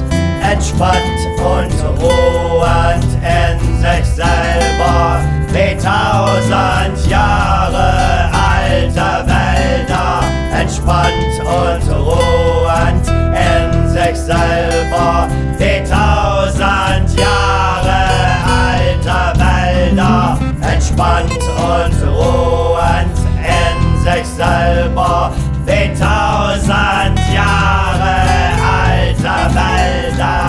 entspannt 0.55 1.21
und 1.39 2.03
ruhend 2.03 3.05
in 3.23 3.79
sich 3.79 4.07
selber, 4.07 5.21
wie 5.49 5.77
tausend 5.77 7.11
Jahre 7.11 8.31
alte 8.31 9.27
Wälder, 9.27 10.21
entspannt 10.57 11.41
und 11.41 11.93
ruhend 11.93 13.07
in 13.35 13.89
sich 13.89 14.17
selber, 14.17 15.27
wie 15.59 15.83
tausend 15.83 17.19
Jahre 17.19 18.03
alte 18.47 19.39
Wälder, 19.41 20.39
entspannt 20.63 21.33
und 21.33 22.09
ruhend 22.09 23.19
in 23.43 23.99
sich 24.05 24.27
selber, 24.27 25.33
wie 25.67 25.89
tausend 25.99 27.19
Jahre 27.35 28.15
alter 28.85 29.55
Wälder. 29.55 30.44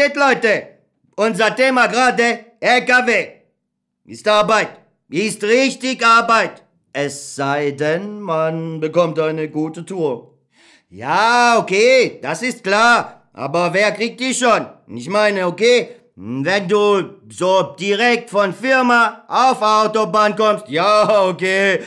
Geht, 0.00 0.16
Leute? 0.16 0.52
Unser 1.16 1.54
Thema 1.54 1.86
gerade 1.86 2.46
LKW. 2.60 3.28
Ist 4.06 4.26
Arbeit. 4.26 4.70
Ist 5.10 5.42
richtig 5.44 6.04
Arbeit. 6.04 6.64
Es 6.92 7.36
sei 7.36 7.72
denn, 7.72 8.20
man 8.20 8.80
bekommt 8.80 9.18
eine 9.18 9.48
gute 9.50 9.84
Tour. 9.84 10.38
Ja, 10.88 11.58
okay, 11.58 12.18
das 12.22 12.42
ist 12.42 12.64
klar. 12.64 13.28
Aber 13.34 13.74
wer 13.74 13.92
kriegt 13.92 14.20
die 14.20 14.34
schon? 14.34 14.66
Ich 14.88 15.08
meine, 15.08 15.46
okay, 15.46 15.96
wenn 16.22 16.68
du 16.68 17.14
so 17.30 17.74
direkt 17.80 18.28
von 18.28 18.52
Firma 18.52 19.24
auf 19.26 19.62
Autobahn 19.62 20.36
kommst, 20.36 20.68
ja, 20.68 21.24
okay, 21.24 21.80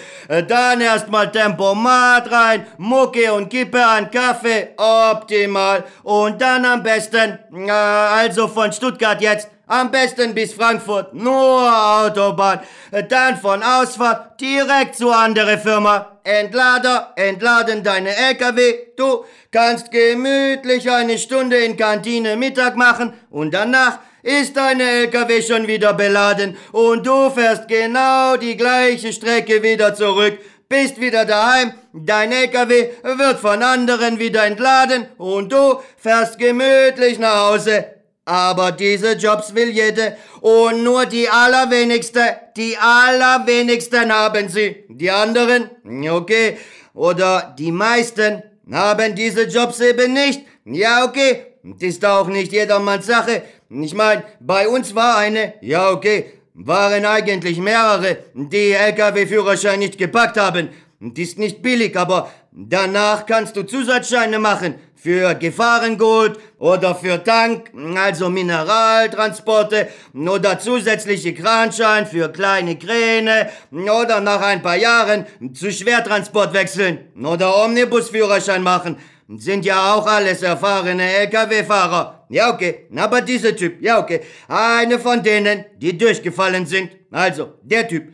dann 0.48 0.82
erstmal 0.82 1.32
Tempomat 1.32 2.32
rein, 2.32 2.66
Mucke 2.80 3.32
und 3.32 3.50
Kippe 3.50 3.86
an 3.86 4.10
Kaffee, 4.10 4.70
optimal. 4.76 5.84
Und 6.02 6.42
dann 6.42 6.66
am 6.66 6.82
besten, 6.82 7.38
äh, 7.68 7.72
also 7.72 8.48
von 8.48 8.74
Stuttgart 8.74 9.22
jetzt, 9.22 9.50
am 9.68 9.92
besten 9.92 10.34
bis 10.34 10.54
Frankfurt, 10.54 11.14
nur 11.14 12.02
Autobahn. 12.02 12.62
Dann 13.10 13.38
von 13.38 13.62
Ausfahrt 13.62 14.42
direkt 14.42 14.96
zu 14.96 15.12
andere 15.12 15.60
Firma. 15.60 16.18
Entlader, 16.24 17.14
entladen 17.18 17.84
deine 17.84 18.16
LKW. 18.16 18.74
Du 18.98 19.26
kannst 19.52 19.92
gemütlich 19.92 20.90
eine 20.90 21.20
Stunde 21.20 21.58
in 21.58 21.78
Kantine 21.78 22.36
Mittag 22.36 22.76
machen 22.76 23.14
und 23.30 23.54
danach 23.54 24.00
ist 24.24 24.56
deine 24.56 24.84
LKW 24.84 25.42
schon 25.42 25.68
wieder 25.68 25.94
beladen 25.94 26.58
und 26.72 27.06
du 27.06 27.30
fährst 27.30 27.68
genau 27.68 28.38
die 28.38 28.58
gleiche 28.58 29.14
Strecke 29.14 29.62
wieder 29.62 29.94
zurück, 29.94 30.40
bist 30.70 31.00
wieder 31.00 31.26
daheim, 31.26 31.74
dein 31.94 32.32
LKW 32.32 32.90
wird 33.04 33.40
von 33.40 33.62
anderen 33.62 34.18
wieder 34.18 34.46
entladen 34.46 35.06
und 35.18 35.52
du 35.52 35.80
fährst 35.98 36.40
gemütlich 36.40 37.20
nach 37.20 37.52
Hause. 37.52 37.86
Aber 38.26 38.72
diese 38.72 39.14
Jobs 39.14 39.54
will 39.54 39.70
jede 39.70 40.16
und 40.40 40.82
nur 40.84 41.06
die 41.06 41.28
allerwenigste, 41.28 42.38
die 42.56 42.78
allerwenigsten 42.78 44.14
haben 44.14 44.48
sie. 44.48 44.86
Die 44.88 45.12
anderen, 45.12 45.70
okay, 46.10 46.58
oder 46.94 47.54
die 47.60 47.74
meisten 47.74 48.42
haben 48.72 49.16
diese 49.16 49.44
Jobs 49.44 49.82
eben 49.82 50.14
nicht. 50.14 50.42
Ja, 50.64 51.04
okay, 51.04 51.48
ist 51.80 52.06
auch 52.06 52.28
nicht 52.28 52.54
jedermanns 52.54 53.08
Sache. 53.08 53.44
Ich 53.82 53.96
meine, 53.96 54.24
bei 54.40 54.68
uns 54.68 54.94
war 54.94 55.18
eine, 55.18 55.54
ja 55.62 55.90
okay, 55.90 56.26
waren 56.54 57.06
eigentlich 57.06 57.58
mehrere, 57.58 58.18
die 58.36 58.72
LKW-Führerschein 58.72 59.80
nicht 59.80 59.98
gepackt 59.98 60.38
haben. 60.38 60.70
Das 61.00 61.20
ist 61.20 61.40
nicht 61.40 61.64
billig, 61.64 61.98
aber 61.98 62.32
danach 62.52 63.26
kannst 63.26 63.56
du 63.58 63.64
Zusatzscheine 63.64 64.38
machen. 64.38 64.76
Für 64.96 65.34
Gefahrengut 65.36 66.40
oder 66.60 66.96
für 66.96 67.22
Tank, 67.22 67.72
also 67.96 68.30
Mineraltransporte 68.30 69.90
oder 70.14 70.60
zusätzliche 70.60 71.34
Kranschein 71.34 72.06
für 72.06 72.32
kleine 72.32 72.78
Kräne 72.78 73.50
oder 73.72 74.22
nach 74.22 74.42
ein 74.42 74.62
paar 74.62 74.78
Jahren 74.78 75.26
zu 75.54 75.72
Schwertransport 75.72 76.54
wechseln 76.54 77.00
oder 77.22 77.66
Omnibusführerschein 77.66 78.64
machen. 78.64 78.98
Sind 79.30 79.66
ja 79.66 79.94
auch 79.94 80.06
alles 80.06 80.42
erfahrene 80.42 81.04
LKW-Fahrer. 81.04 82.26
Ja, 82.30 82.54
okay. 82.54 82.88
Aber 82.96 83.22
dieser 83.22 83.56
Typ, 83.56 83.82
ja, 83.82 84.00
okay. 84.00 84.22
Eine 84.48 85.00
von 85.00 85.24
denen, 85.24 85.66
die 85.78 85.98
durchgefallen 85.98 86.66
sind. 86.66 86.92
Also, 87.12 87.54
der 87.62 87.88
Typ. 87.88 88.10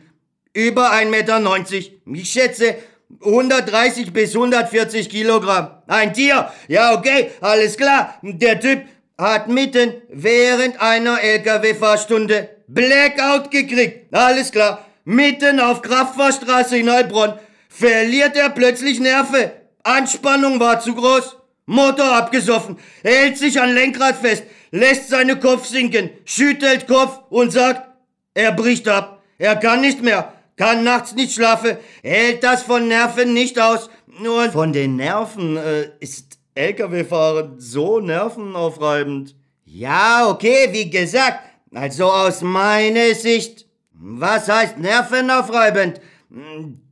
Über 0.52 0.92
1,90 0.92 1.06
Meter. 1.10 2.20
Ich 2.20 2.30
schätze 2.30 2.76
130 3.24 4.12
bis 4.12 4.34
140 4.34 5.08
Kilogramm. 5.08 5.82
Ein 5.86 6.14
Tier. 6.14 6.50
Ja, 6.68 6.94
okay. 6.94 7.30
Alles 7.40 7.76
klar. 7.76 8.18
Der 8.22 8.60
Typ 8.60 8.82
hat 9.18 9.48
mitten 9.48 9.94
während 10.08 10.80
einer 10.80 11.20
LKW-Fahrstunde 11.22 12.48
Blackout 12.66 13.50
gekriegt. 13.50 14.14
Alles 14.14 14.52
klar. 14.52 14.86
Mitten 15.04 15.60
auf 15.60 15.82
Kraftfahrstraße 15.82 16.78
in 16.78 16.90
Heilbronn 16.90 17.38
verliert 17.68 18.36
er 18.36 18.50
plötzlich 18.50 19.00
Nerven. 19.00 19.50
Anspannung 19.82 20.60
war 20.60 20.80
zu 20.80 20.94
groß. 20.94 21.36
Motor 21.66 22.16
abgesoffen, 22.16 22.78
hält 23.04 23.38
sich 23.38 23.60
an 23.60 23.72
Lenkrad 23.74 24.16
fest, 24.16 24.42
lässt 24.72 25.08
seinen 25.08 25.38
Kopf 25.38 25.66
sinken, 25.66 26.10
schüttelt 26.24 26.88
Kopf 26.88 27.20
und 27.28 27.52
sagt, 27.52 27.88
er 28.34 28.50
bricht 28.50 28.88
ab, 28.88 29.22
er 29.38 29.54
kann 29.54 29.80
nicht 29.80 30.02
mehr, 30.02 30.32
kann 30.56 30.82
nachts 30.82 31.14
nicht 31.14 31.32
schlafen, 31.32 31.76
hält 32.02 32.42
das 32.42 32.64
von 32.64 32.88
Nerven 32.88 33.34
nicht 33.34 33.60
aus. 33.60 33.88
Nur 34.20 34.50
von 34.50 34.72
den 34.72 34.96
Nerven 34.96 35.56
äh, 35.56 35.90
ist 36.00 36.40
LKW-Fahren 36.56 37.60
so 37.60 38.00
nervenaufreibend. 38.00 39.36
Ja, 39.64 40.28
okay, 40.28 40.68
wie 40.72 40.90
gesagt, 40.90 41.38
also 41.72 42.10
aus 42.10 42.42
meiner 42.42 43.14
Sicht. 43.14 43.66
Was 43.92 44.48
heißt 44.48 44.78
nervenaufreibend? 44.78 46.00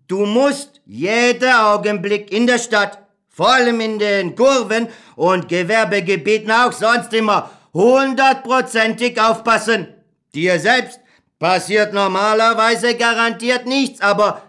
Du 0.07 0.25
musst 0.25 0.78
jeden 0.89 1.53
Augenblick 1.53 2.33
in 2.33 2.47
der 2.47 2.59
Stadt 2.59 2.99
vor 3.29 3.51
allem 3.51 3.81
in 3.81 3.99
den 3.99 4.35
Kurven 4.35 4.89
und 5.15 5.49
Gewerbegebieten 5.49 6.51
auch 6.51 6.73
sonst 6.73 7.13
immer 7.13 7.51
hundertprozentig 7.75 9.21
aufpassen. 9.21 9.89
Dir 10.35 10.59
selbst 10.59 10.99
passiert 11.39 11.93
normalerweise 11.93 12.97
garantiert 12.97 13.67
nichts, 13.67 14.01
aber 14.01 14.43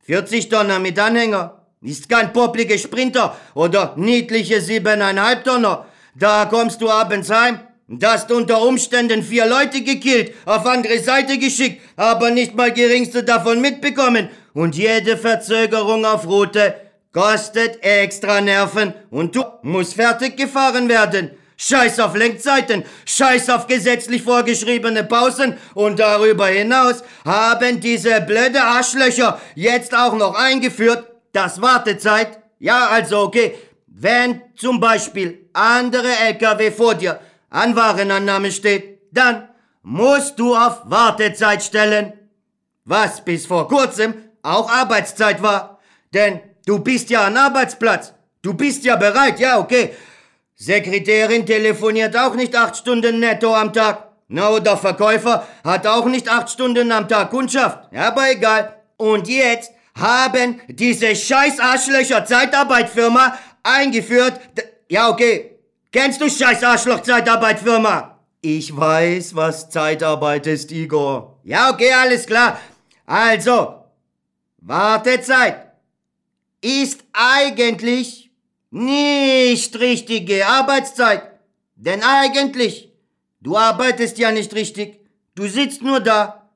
40 0.00 0.48
Tonner 0.48 0.80
mit 0.80 0.98
Anhänger 0.98 1.62
ist 1.80 2.08
kein 2.08 2.32
poppliger 2.32 2.76
Sprinter 2.76 3.36
oder 3.54 3.94
niedliche 3.96 4.60
siebeneinhalb 4.60 5.44
Tonner. 5.44 5.86
Da 6.16 6.46
kommst 6.46 6.82
du 6.82 6.90
abends 6.90 7.30
heim, 7.30 7.60
hast 8.02 8.32
unter 8.32 8.62
Umständen 8.62 9.22
vier 9.22 9.44
Leute 9.44 9.82
gekillt, 9.82 10.32
auf 10.46 10.64
andere 10.64 10.98
Seite 11.00 11.36
geschickt, 11.36 11.82
aber 11.96 12.30
nicht 12.30 12.54
mal 12.54 12.72
geringste 12.72 13.22
davon 13.22 13.60
mitbekommen. 13.60 14.30
Und 14.54 14.74
jede 14.76 15.18
Verzögerung 15.18 16.06
auf 16.06 16.26
Route 16.26 16.74
Kostet 17.14 17.80
extra 17.80 18.40
Nerven. 18.40 18.92
Und 19.08 19.36
du 19.36 19.44
musst 19.62 19.94
fertig 19.94 20.36
gefahren 20.36 20.88
werden. 20.88 21.30
Scheiß 21.56 22.00
auf 22.00 22.16
Lenkzeiten, 22.16 22.82
scheiß 23.06 23.48
auf 23.50 23.68
gesetzlich 23.68 24.22
vorgeschriebene 24.22 25.04
Pausen. 25.04 25.56
Und 25.74 26.00
darüber 26.00 26.48
hinaus 26.48 27.04
haben 27.24 27.78
diese 27.78 28.20
blöde 28.20 28.60
Arschlöcher 28.60 29.40
jetzt 29.54 29.94
auch 29.94 30.14
noch 30.16 30.34
eingeführt, 30.34 31.04
dass 31.32 31.62
Wartezeit, 31.62 32.40
ja 32.58 32.88
also 32.88 33.20
okay, 33.20 33.54
wenn 33.86 34.42
zum 34.56 34.80
Beispiel 34.80 35.48
andere 35.52 36.08
LKW 36.26 36.72
vor 36.72 36.96
dir 36.96 37.20
an 37.54 37.76
Warenannahme 37.76 38.50
steht, 38.50 39.00
dann 39.12 39.48
musst 39.82 40.38
du 40.38 40.54
auf 40.54 40.82
Wartezeit 40.84 41.62
stellen. 41.62 42.12
Was 42.84 43.24
bis 43.24 43.46
vor 43.46 43.68
kurzem 43.68 44.14
auch 44.42 44.70
Arbeitszeit 44.70 45.42
war. 45.42 45.78
Denn 46.12 46.40
Du 46.66 46.78
bist 46.78 47.10
ja 47.10 47.26
am 47.26 47.36
Arbeitsplatz. 47.36 48.14
Du 48.40 48.54
bist 48.54 48.84
ja 48.84 48.96
bereit, 48.96 49.38
ja, 49.38 49.58
okay. 49.58 49.94
Sekretärin 50.54 51.44
telefoniert 51.44 52.16
auch 52.16 52.34
nicht 52.34 52.56
acht 52.56 52.76
Stunden 52.76 53.20
netto 53.20 53.54
am 53.54 53.72
Tag. 53.72 54.08
Na, 54.28 54.48
oder 54.50 54.76
Verkäufer 54.76 55.46
hat 55.62 55.86
auch 55.86 56.06
nicht 56.06 56.28
acht 56.28 56.48
Stunden 56.50 56.90
am 56.90 57.06
Tag 57.06 57.30
Kundschaft. 57.30 57.92
Ja, 57.92 58.08
aber 58.08 58.30
egal. 58.30 58.74
Und 58.96 59.28
jetzt 59.28 59.72
haben 59.98 60.60
diese 60.68 61.14
scheiß 61.14 61.60
Arschlöcher 61.60 62.24
Zeitarbeitfirma 62.24 63.36
eingeführt. 63.62 64.40
Ja, 64.88 65.10
okay. 65.10 65.53
Kennst 65.94 66.20
du 66.20 66.28
scheiß 66.28 66.64
Arschloch 66.64 67.02
Zeitarbeitfirma? 67.02 68.18
Ich 68.40 68.76
weiß, 68.76 69.36
was 69.36 69.70
Zeitarbeit 69.70 70.44
ist, 70.48 70.72
Igor. 70.72 71.38
Ja, 71.44 71.70
okay, 71.70 71.92
alles 71.92 72.26
klar. 72.26 72.60
Also, 73.06 73.84
Wartezeit 74.58 75.70
ist 76.60 77.04
eigentlich 77.12 78.32
nicht 78.72 79.78
richtige 79.78 80.44
Arbeitszeit. 80.44 81.30
Denn 81.76 82.02
eigentlich, 82.02 82.92
du 83.40 83.56
arbeitest 83.56 84.18
ja 84.18 84.32
nicht 84.32 84.52
richtig. 84.52 84.98
Du 85.36 85.46
sitzt 85.46 85.80
nur 85.80 86.00
da. 86.00 86.50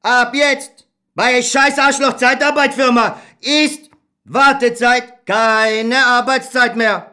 Ab 0.00 0.34
jetzt, 0.34 0.86
bei 1.14 1.42
scheiß 1.42 1.78
Arschloch 1.78 2.16
Zeitarbeitfirma, 2.16 3.20
ist 3.42 3.90
Wartezeit 4.24 5.26
keine 5.26 6.06
Arbeitszeit 6.06 6.76
mehr. 6.76 7.11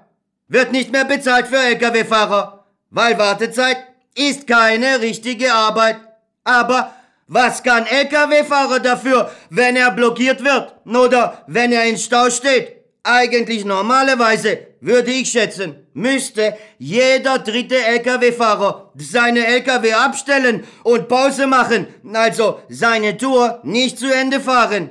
Wird 0.50 0.72
nicht 0.72 0.92
mehr 0.92 1.06
bezahlt 1.06 1.48
für 1.48 1.58
Lkw-Fahrer. 1.58 2.66
Weil 2.90 3.18
Wartezeit 3.20 3.78
ist 4.16 4.48
keine 4.48 5.00
richtige 5.00 5.54
Arbeit. 5.54 5.98
Aber 6.44 6.94
was 7.28 7.62
kann 7.62 7.86
LKW-Fahrer 7.86 8.80
dafür, 8.80 9.30
wenn 9.52 9.76
er 9.76 9.92
blockiert 9.92 10.44
wird 10.44 10.74
oder 10.86 11.44
wenn 11.46 11.72
er 11.72 11.86
in 11.86 11.98
Stau 11.98 12.32
steht? 12.32 12.78
Eigentlich 13.04 13.64
normalerweise, 13.64 14.68
würde 14.82 15.12
ich 15.12 15.30
schätzen, 15.30 15.76
müsste 15.94 16.58
jeder 16.80 17.38
dritte 17.38 17.76
LKW-Fahrer 17.76 18.92
seine 18.96 19.46
LKW 19.46 19.94
abstellen 19.94 20.64
und 20.84 21.08
Pause 21.08 21.46
machen, 21.46 21.88
also 22.14 22.60
seine 22.70 23.16
Tour 23.18 23.60
nicht 23.64 24.00
zu 24.00 24.12
Ende 24.12 24.40
fahren. 24.40 24.90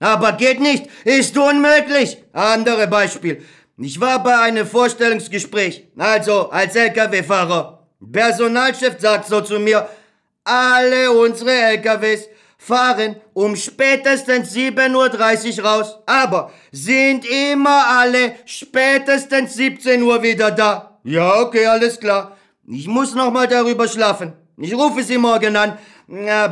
Aber 0.00 0.32
geht 0.32 0.60
nicht, 0.60 0.86
ist 1.04 1.36
unmöglich. 1.36 2.18
Andere 2.32 2.86
Beispiel. 2.86 3.42
Ich 3.80 4.00
war 4.00 4.20
bei 4.24 4.36
einem 4.40 4.66
Vorstellungsgespräch, 4.66 5.86
also 5.96 6.50
als 6.50 6.74
LKW-Fahrer. 6.74 7.86
Personalchef 8.12 8.96
sagt 8.98 9.28
so 9.28 9.40
zu 9.40 9.60
mir, 9.60 9.88
alle 10.42 11.12
unsere 11.12 11.52
LKWs 11.52 12.28
fahren 12.58 13.14
um 13.34 13.54
spätestens 13.54 14.52
7.30 14.52 15.58
Uhr 15.58 15.64
raus, 15.64 15.96
aber 16.06 16.50
sind 16.72 17.24
immer 17.24 17.86
alle 18.00 18.34
spätestens 18.46 19.54
17 19.54 20.02
Uhr 20.02 20.20
wieder 20.24 20.50
da. 20.50 20.98
Ja, 21.04 21.40
okay, 21.40 21.66
alles 21.66 22.00
klar. 22.00 22.36
Ich 22.66 22.88
muss 22.88 23.14
noch 23.14 23.30
mal 23.30 23.46
darüber 23.46 23.86
schlafen. 23.86 24.32
Ich 24.56 24.74
rufe 24.74 25.04
sie 25.04 25.18
morgen 25.18 25.54
an, 25.56 25.78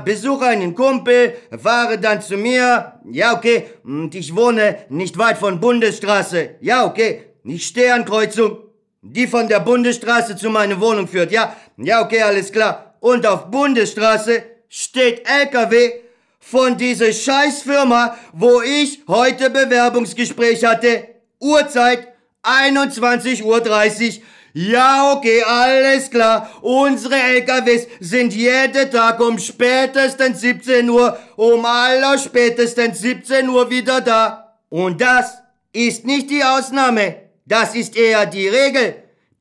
besuche 0.05 0.47
einen 0.47 0.75
Kumpel, 0.75 1.35
fahre 1.59 1.99
dann 1.99 2.21
zu 2.21 2.37
mir. 2.37 2.93
Ja, 3.11 3.35
okay, 3.35 3.65
und 3.85 4.15
ich 4.15 4.37
wohne 4.37 4.79
nicht 4.91 5.17
weit 5.17 5.39
von 5.39 5.61
Bundesstraße. 5.61 6.57
Ja, 6.61 6.85
okay, 6.85 7.23
ich 7.45 7.67
stehe 7.67 7.93
an 7.95 8.05
Kreuzung. 8.05 8.59
Die 9.03 9.29
von 9.29 9.47
der 9.47 9.61
Bundesstraße 9.61 10.37
zu 10.37 10.51
meiner 10.51 10.81
Wohnung 10.81 11.07
führt. 11.07 11.31
Ja, 11.31 11.55
ja, 11.77 12.03
okay, 12.03 12.23
alles 12.23 12.51
klar. 12.51 12.97
Und 12.99 13.25
auf 13.25 13.51
Bundesstraße 13.51 14.43
steht 14.69 15.23
LKW 15.29 15.93
von 16.41 16.77
dieser 16.77 17.13
Scheißfirma, 17.13 18.17
wo 18.33 18.63
ich 18.63 19.01
heute 19.07 19.51
Bewerbungsgespräch 19.51 20.65
hatte. 20.65 21.07
Uhrzeit 21.39 22.09
21.30 22.43 23.45
Uhr. 23.45 24.23
Ja, 24.59 25.13
okay, 25.13 25.43
alles 25.43 26.09
klar. 26.09 26.49
Unsere 26.63 27.15
LKWs 27.15 27.89
sind 28.01 28.33
jeden 28.33 28.91
Tag 28.91 29.21
um 29.21 29.39
spätestens 29.39 30.41
17 30.41 30.89
Uhr, 30.89 31.19
um 31.37 31.63
aller 31.67 32.17
spätestens 32.17 33.01
17 33.01 33.51
Uhr 33.51 33.69
wieder 33.69 34.01
da. 34.01 34.57
Und 34.71 34.99
das 34.99 35.35
ist 35.75 36.07
nicht 36.07 36.31
die 36.31 36.43
Ausnahme. 36.43 37.17
Das 37.45 37.75
ist 37.75 37.99
eher 37.99 38.25
die 38.25 38.49
Regel. 38.49 38.95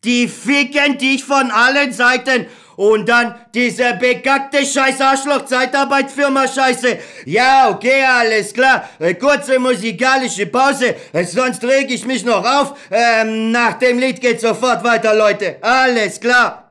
Die 0.04 0.28
ficken 0.28 0.98
dich 0.98 1.24
von 1.24 1.50
allen 1.50 1.94
Seiten 1.94 2.48
und 2.76 3.08
dann 3.08 3.36
diese 3.54 3.94
bekackte 3.94 4.66
scheiß 4.66 5.02
Arschloch-Zeitarbeitsfirma 5.02 6.48
Scheiße. 6.48 6.98
Ja, 7.26 7.70
okay, 7.70 8.04
alles 8.04 8.54
klar. 8.54 8.90
Äh, 9.00 9.16
kurze 9.16 9.60
musikalische 9.60 10.48
Pause, 10.48 10.96
äh, 11.14 11.24
sonst 11.24 11.64
reg 11.64 11.90
ich 11.90 12.06
mich 12.06 12.26
noch 12.26 12.46
auf. 12.46 12.74
Ähm, 12.92 13.52
nach 13.52 13.74
dem 13.80 14.00
Lied 14.00 14.22
geht's 14.22 14.42
sofort 14.42 14.84
weiter, 14.84 15.14
Leute. 15.16 15.58
Alles 15.62 16.20
klar. 16.20 16.65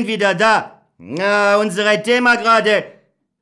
Sind 0.00 0.06
wieder 0.06 0.34
da. 0.34 0.80
Na, 0.98 1.56
unser 1.56 2.02
Thema 2.02 2.36
gerade. 2.36 2.84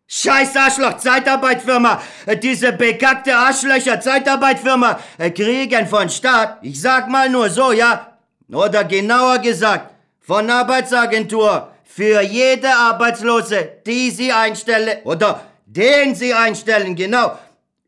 Scheiß 0.06 0.56
Arschloch, 0.56 0.96
Zeitarbeitfirma. 0.96 2.00
Diese 2.42 2.72
bekackte 2.72 3.36
Arschlöcher, 3.36 4.00
Zeitarbeitfirma, 4.00 4.98
kriegen 5.34 5.86
von 5.86 6.08
Staat, 6.08 6.58
ich 6.62 6.80
sag 6.80 7.08
mal 7.08 7.28
nur 7.28 7.50
so, 7.50 7.72
ja? 7.72 8.16
Oder 8.50 8.84
genauer 8.84 9.38
gesagt, 9.38 9.92
von 10.20 10.48
Arbeitsagentur 10.50 11.68
für 11.84 12.22
jede 12.22 12.70
Arbeitslose, 12.70 13.58
die 13.86 14.10
sie 14.10 14.32
einstellen, 14.32 14.98
oder 15.04 15.42
den 15.66 16.14
sie 16.14 16.32
einstellen, 16.32 16.96
genau, 16.96 17.38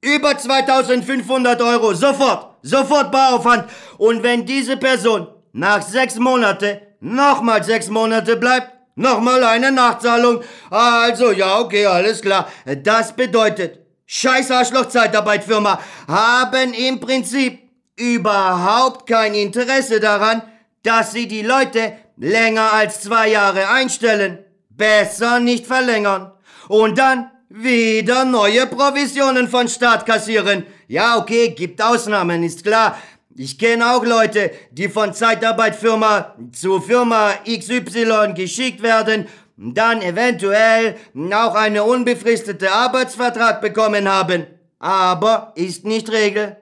über 0.03 0.37
2500 0.37 1.63
Euro, 1.63 1.95
sofort, 1.95 2.57
sofort 2.63 3.11
Bauaufwand. 3.11 3.71
Und 3.97 4.23
wenn 4.23 4.45
diese 4.45 4.77
Person 4.77 5.27
nach 5.53 5.81
sechs 5.81 6.17
Monate 6.17 6.90
nochmal 7.01 7.65
sechs 7.65 7.89
Monate 7.89 8.37
bleibt, 8.37 8.73
nochmal 8.95 9.43
eine 9.45 9.73
Nachzahlung. 9.73 10.43
Also, 10.71 11.33
ja, 11.33 11.59
okay, 11.59 11.87
alles 11.87 12.21
klar. 12.21 12.49
Das 12.83 13.15
bedeutet, 13.15 13.81
scheiß 14.07 14.51
Arschloch 14.51 14.87
Zeitarbeitfirma 14.87 15.81
haben 16.07 16.73
im 16.75 17.01
Prinzip 17.01 17.59
überhaupt 17.97 19.07
kein 19.07 19.35
Interesse 19.35 20.01
daran, 20.01 20.43
dass 20.83 21.13
sie 21.13 21.29
die 21.29 21.43
Leute 21.43 21.93
länger 22.17 22.73
als 22.73 23.03
zwei 23.03 23.29
Jahre 23.29 23.69
einstellen. 23.69 24.39
Besser 24.71 25.41
nicht 25.41 25.67
verlängern. 25.67 26.33
Und 26.69 26.99
dann 26.99 27.31
wieder 27.49 28.25
neue 28.25 28.67
Provisionen 28.67 29.49
von 29.49 29.69
Staat 29.69 30.07
kassieren. 30.07 30.65
Ja, 30.87 31.19
okay, 31.19 31.51
gibt 31.51 31.83
Ausnahmen, 31.83 32.43
ist 32.45 32.63
klar. 32.63 32.97
Ich 33.37 33.59
kenne 33.59 33.95
auch 33.95 34.05
Leute, 34.05 34.51
die 34.73 34.89
von 34.89 35.15
Zeitarbeitfirma 35.15 36.35
zu 36.53 36.81
Firma 36.81 37.33
XY 37.47 38.35
geschickt 38.35 38.83
werden, 38.83 39.29
dann 39.57 40.03
eventuell 40.03 40.97
auch 41.33 41.55
eine 41.55 41.85
unbefristete 41.85 42.73
Arbeitsvertrag 42.73 43.61
bekommen 43.61 44.09
haben. 44.09 44.47
Aber 44.81 45.53
ist 45.55 45.85
nicht 45.85 46.11
Regel. 46.11 46.57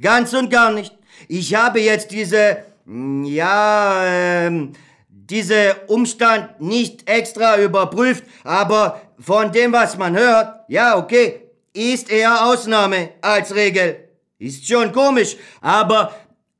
Ganz 0.00 0.32
und 0.32 0.50
gar 0.50 0.70
nicht. 0.70 0.96
Ich 1.28 1.54
habe 1.54 1.80
jetzt 1.80 2.12
diese, 2.12 2.58
ja, 2.86 4.02
ähm, 4.04 4.74
diese 5.08 5.74
Umstand 5.88 6.60
nicht 6.60 7.08
extra 7.08 7.58
überprüft, 7.58 8.24
aber 8.44 9.00
von 9.18 9.50
dem, 9.50 9.72
was 9.72 9.96
man 9.96 10.16
hört, 10.16 10.60
ja, 10.68 10.96
okay, 10.96 11.40
ist 11.72 12.10
eher 12.10 12.44
Ausnahme 12.46 13.10
als 13.22 13.54
Regel. 13.54 14.11
Ist 14.42 14.66
schon 14.66 14.90
komisch, 14.90 15.36
aber 15.60 16.12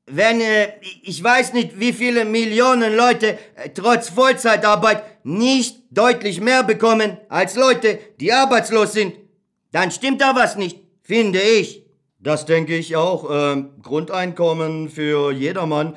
wenn, 0.06 0.40
äh, 0.40 0.68
ich 1.02 1.22
weiß 1.22 1.52
nicht, 1.52 1.80
wie 1.80 1.92
viele 1.92 2.24
Millionen 2.24 2.94
Leute 2.94 3.38
äh, 3.56 3.70
trotz 3.74 4.08
Vollzeitarbeit 4.08 5.02
nicht 5.24 5.82
deutlich 5.90 6.40
mehr 6.40 6.62
bekommen 6.62 7.18
als 7.28 7.56
Leute, 7.56 7.98
die 8.20 8.32
arbeitslos 8.32 8.92
sind, 8.92 9.14
dann 9.72 9.90
stimmt 9.90 10.20
da 10.20 10.36
was 10.36 10.54
nicht, 10.56 10.78
finde 11.02 11.40
ich. 11.40 11.84
Das 12.20 12.46
denke 12.46 12.76
ich 12.76 12.94
auch. 12.94 13.28
Ähm, 13.32 13.70
Grundeinkommen 13.82 14.88
für 14.88 15.32
jedermann 15.32 15.96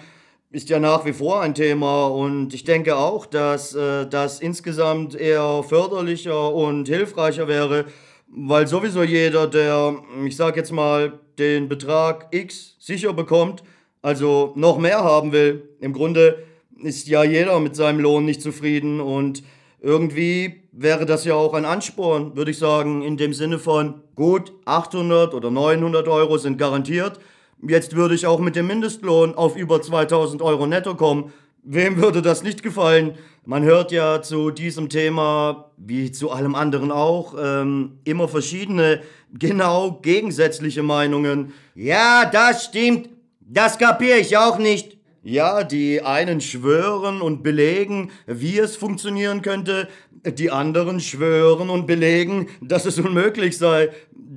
ist 0.50 0.70
ja 0.70 0.80
nach 0.80 1.06
wie 1.06 1.14
vor 1.14 1.42
ein 1.42 1.54
Thema 1.54 2.08
und 2.08 2.52
ich 2.56 2.64
denke 2.64 2.96
auch, 2.96 3.28
dass 3.28 3.76
äh, 3.76 4.08
das 4.08 4.40
insgesamt 4.40 5.14
eher 5.14 5.62
förderlicher 5.62 6.52
und 6.52 6.88
hilfreicher 6.88 7.48
wäre, 7.48 7.86
weil 8.28 8.66
sowieso 8.66 9.04
jeder, 9.04 9.46
der, 9.46 9.98
ich 10.26 10.36
sag 10.36 10.58
jetzt 10.58 10.72
mal, 10.72 11.20
den 11.40 11.68
Betrag 11.70 12.28
X 12.32 12.76
sicher 12.80 13.14
bekommt, 13.14 13.64
also 14.02 14.54
noch 14.56 14.78
mehr 14.78 15.04
haben 15.04 15.32
will. 15.32 15.70
Im 15.80 15.94
Grunde 15.94 16.44
ist 16.82 17.08
ja 17.08 17.24
jeder 17.24 17.60
mit 17.60 17.76
seinem 17.76 18.00
Lohn 18.00 18.26
nicht 18.26 18.42
zufrieden 18.42 19.00
und 19.00 19.44
irgendwie 19.82 20.64
wäre 20.72 21.06
das 21.06 21.26
ja 21.26 21.36
auch 21.36 21.54
ein 21.54 21.66
Ansporn, 21.66 22.36
würde 22.36 22.52
ich 22.52 22.58
sagen, 22.58 23.02
in 23.02 23.18
dem 23.18 23.34
Sinne 23.34 23.60
von, 23.60 24.02
gut, 24.16 24.52
800 24.66 25.34
oder 25.34 25.52
900 25.52 26.08
Euro 26.08 26.38
sind 26.38 26.58
garantiert, 26.58 27.20
jetzt 27.68 27.96
würde 27.96 28.16
ich 28.16 28.26
auch 28.26 28.40
mit 28.40 28.56
dem 28.56 28.68
Mindestlohn 28.68 29.36
auf 29.36 29.56
über 29.56 29.82
2000 29.82 30.42
Euro 30.42 30.68
netto 30.68 30.96
kommen. 30.96 31.32
Wem 31.68 31.98
würde 31.98 32.22
das 32.22 32.44
nicht 32.44 32.62
gefallen? 32.62 33.18
Man 33.44 33.64
hört 33.64 33.92
ja 33.92 34.22
zu 34.22 34.52
diesem 34.52 34.88
Thema, 34.88 35.72
wie 35.78 36.12
zu 36.12 36.30
allem 36.30 36.54
anderen 36.54 36.92
auch, 36.92 37.34
ähm, 37.40 37.98
immer 38.04 38.28
verschiedene, 38.28 39.02
genau 39.34 40.00
gegensätzliche 40.04 40.84
Meinungen. 40.84 41.54
Ja, 41.74 42.26
das 42.26 42.66
stimmt. 42.66 43.10
Das 43.40 43.80
kapiere 43.80 44.20
ich 44.20 44.38
auch 44.38 44.60
nicht. 44.60 45.00
Ja, 45.24 45.64
die 45.64 46.04
einen 46.04 46.40
schwören 46.40 47.20
und 47.20 47.42
belegen, 47.42 48.12
wie 48.28 48.60
es 48.60 48.76
funktionieren 48.76 49.42
könnte, 49.42 49.88
die 50.24 50.52
anderen 50.52 51.00
schwören 51.00 51.72
und 51.72 51.88
belegen, 51.88 52.48
dass 52.62 52.86
es 52.86 53.00
unmöglich 53.00 53.58
sei. 53.58 53.90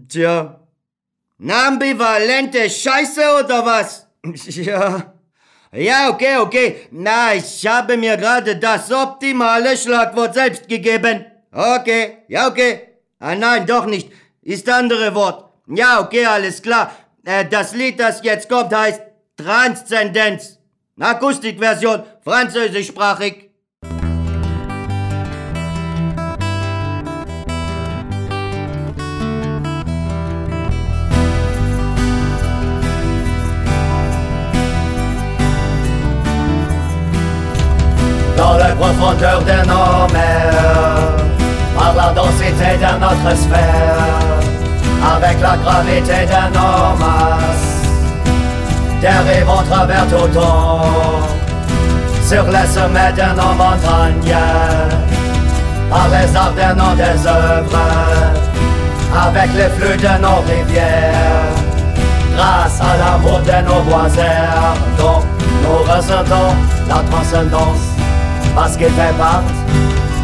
Tja. 0.09 0.61
Ambivalente 1.47 2.71
Scheiße 2.71 3.21
oder 3.45 3.67
was? 3.67 4.07
Ja. 4.65 5.18
Ja, 5.73 6.09
okay, 6.09 6.39
okay. 6.39 6.89
Na, 6.91 7.35
ich 7.35 7.67
habe 7.67 7.97
mir 7.97 8.17
gerade 8.17 8.57
das 8.57 8.91
optimale 8.91 9.77
Schlagwort 9.77 10.35
selbst 10.35 10.69
gegeben. 10.69 11.27
Okay, 11.53 12.19
ja, 12.29 12.49
okay. 12.49 12.89
Ah, 13.19 13.35
nein, 13.35 13.67
doch 13.67 13.87
nicht. 13.87 14.11
Ist 14.43 14.69
andere 14.69 15.15
Wort. 15.15 15.45
Ja, 15.67 16.01
okay, 16.01 16.25
alles 16.25 16.63
klar. 16.63 16.93
Äh, 17.25 17.45
das 17.45 17.75
Lied, 17.75 18.01
das 18.01 18.23
jetzt 18.23 18.49
kommt, 18.49 18.75
heißt 18.75 19.03
Transzendenz. 19.37 20.59
Akustikversion, 20.99 22.03
französischsprachig. 22.25 23.48
Profondeur 38.99 39.41
de 39.41 39.69
nos 39.69 40.13
mers, 40.13 41.17
par 41.77 41.95
la 41.95 42.13
densité 42.13 42.77
de 42.77 43.01
notre 43.01 43.37
sphère, 43.37 44.41
avec 45.17 45.41
la 45.41 45.57
gravité 45.57 46.27
de 46.27 46.43
nos 46.55 46.97
masses, 46.99 47.79
dérive 49.01 49.49
on 49.49 49.63
travers 49.63 50.07
tout 50.09 50.29
temps, 50.29 50.83
sur 52.27 52.45
les 52.45 52.67
sommets 52.67 53.13
de 53.13 53.29
nos 53.37 53.55
montagnes, 53.55 54.37
par 55.91 56.09
les 56.09 56.37
arbres 56.37 56.57
de 56.57 56.75
nos 56.81 56.95
désœuvres, 56.97 57.79
avec 59.15 59.51
les 59.55 59.69
flux 59.77 59.97
de 59.97 60.23
nos 60.23 60.41
rivières, 60.41 61.55
grâce 62.35 62.81
à 62.81 62.97
l'amour 62.99 63.41
de 63.41 63.69
nos 63.69 63.81
voisins, 63.83 64.75
dont 64.99 65.23
nous 65.63 65.93
ressentons 65.93 66.55
la 66.89 67.03
transcendance 67.11 67.98
parce 68.59 68.77
qu'il 68.77 68.89
fait 68.89 69.17
partie 69.17 69.53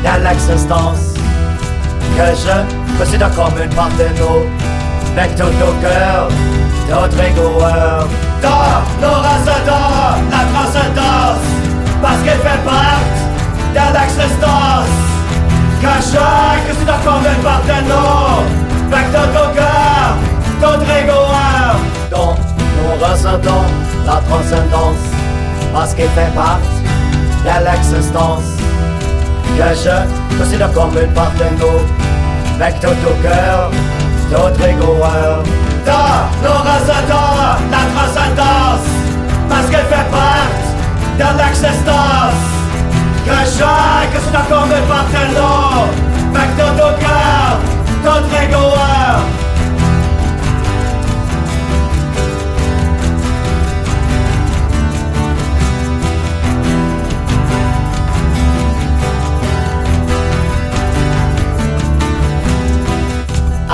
de 0.03 0.24
l'existence 0.24 1.14
que 2.16 2.26
je 2.35 2.99
considère 2.99 3.30
comme 3.30 3.62
une 3.62 3.70
part 3.70 3.91
de 3.91 4.09
nous, 4.18 4.43
avec 5.16 5.37
tout 5.37 5.45
au 5.45 5.72
cœur, 5.80 6.28
notre 6.91 7.16
rigueur. 7.16 8.09
Dans 8.43 8.82
nos 9.01 9.18
ressentons 9.28 10.18
la 10.32 10.43
transcendance, 10.53 11.45
parce 12.03 12.22
qu'il 12.22 12.41
fait 12.47 12.62
partie 12.64 13.24
de 13.72 13.85
l'existence 13.97 14.91
que 15.80 15.95
je 16.11 16.66
considère 16.66 17.03
comme 17.05 17.24
une 17.24 17.43
part 17.45 17.62
de 17.62 17.78
nous, 17.89 18.93
avec 18.93 19.12
tout 19.12 19.39
au 19.43 19.55
cœur, 19.55 20.16
notre 20.61 20.87
rigueur. 20.93 21.76
Donc 22.11 22.37
nous 22.76 23.07
ressentons 23.07 23.64
la 24.05 24.20
transcendance, 24.28 25.05
parce 25.72 25.95
qu'il 25.95 26.09
fait 26.09 26.35
partie 26.35 26.84
l'existence 27.45 28.45
que 29.57 29.74
je 29.74 30.38
considère 30.38 30.72
comme 30.72 30.97
une 30.99 31.12
part 31.12 31.32
de 31.32 31.45
nous, 31.61 31.80
avec 32.61 32.80
tout 32.80 32.88
au 32.88 33.22
cœur, 33.22 33.70
toute 34.30 34.57
rigueur. 34.64 35.42
Dans 35.84 36.20
nos 36.42 36.59
ressentons 36.59 37.61
la 37.70 37.82
transcendance, 37.95 38.88
parce 39.49 39.66
qu'elle 39.70 39.86
fait 39.86 40.11
partie 40.11 40.72
de 41.18 41.38
l'existence 41.38 42.40
que 43.26 43.38
je 43.45 44.16
considère 44.16 44.49
comme 44.49 44.70
une 44.72 44.86
part 44.88 45.09
de 45.12 45.22
nous, 45.36 46.34
avec 46.34 46.51
tout 46.57 46.76
au 46.76 46.92
cœur, 46.99 47.59
toute 48.03 48.38
rigueur. 48.38 49.43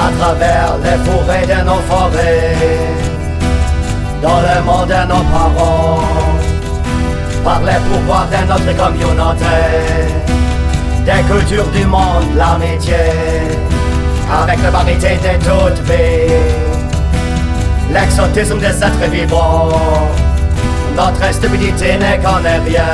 À 0.00 0.10
travers 0.18 0.74
les 0.84 0.98
forêts 1.06 1.46
de 1.46 1.60
nos 1.68 1.82
forêts, 1.90 2.56
dans 4.22 4.40
le 4.48 4.62
monde 4.64 4.88
de 4.88 5.02
nos 5.12 5.24
parents, 5.34 6.00
par 7.44 7.60
les 7.60 7.80
pouvoirs 7.86 8.28
de 8.34 8.40
notre 8.50 8.72
communauté. 8.82 9.60
Des 11.04 11.22
cultures 11.30 11.70
du 11.70 11.84
monde, 11.86 12.30
l'amitié, 12.36 12.94
avec 14.42 14.62
la 14.62 14.70
variété 14.70 15.18
de 15.26 15.32
toute 15.44 15.78
vie. 15.86 16.34
L'exotisme 17.92 18.58
des 18.58 18.76
êtres 18.86 19.10
vivants, 19.10 19.68
notre 20.96 21.34
stupidité 21.34 21.94
ne 21.94 22.12
connaît 22.24 22.60
rien. 22.68 22.84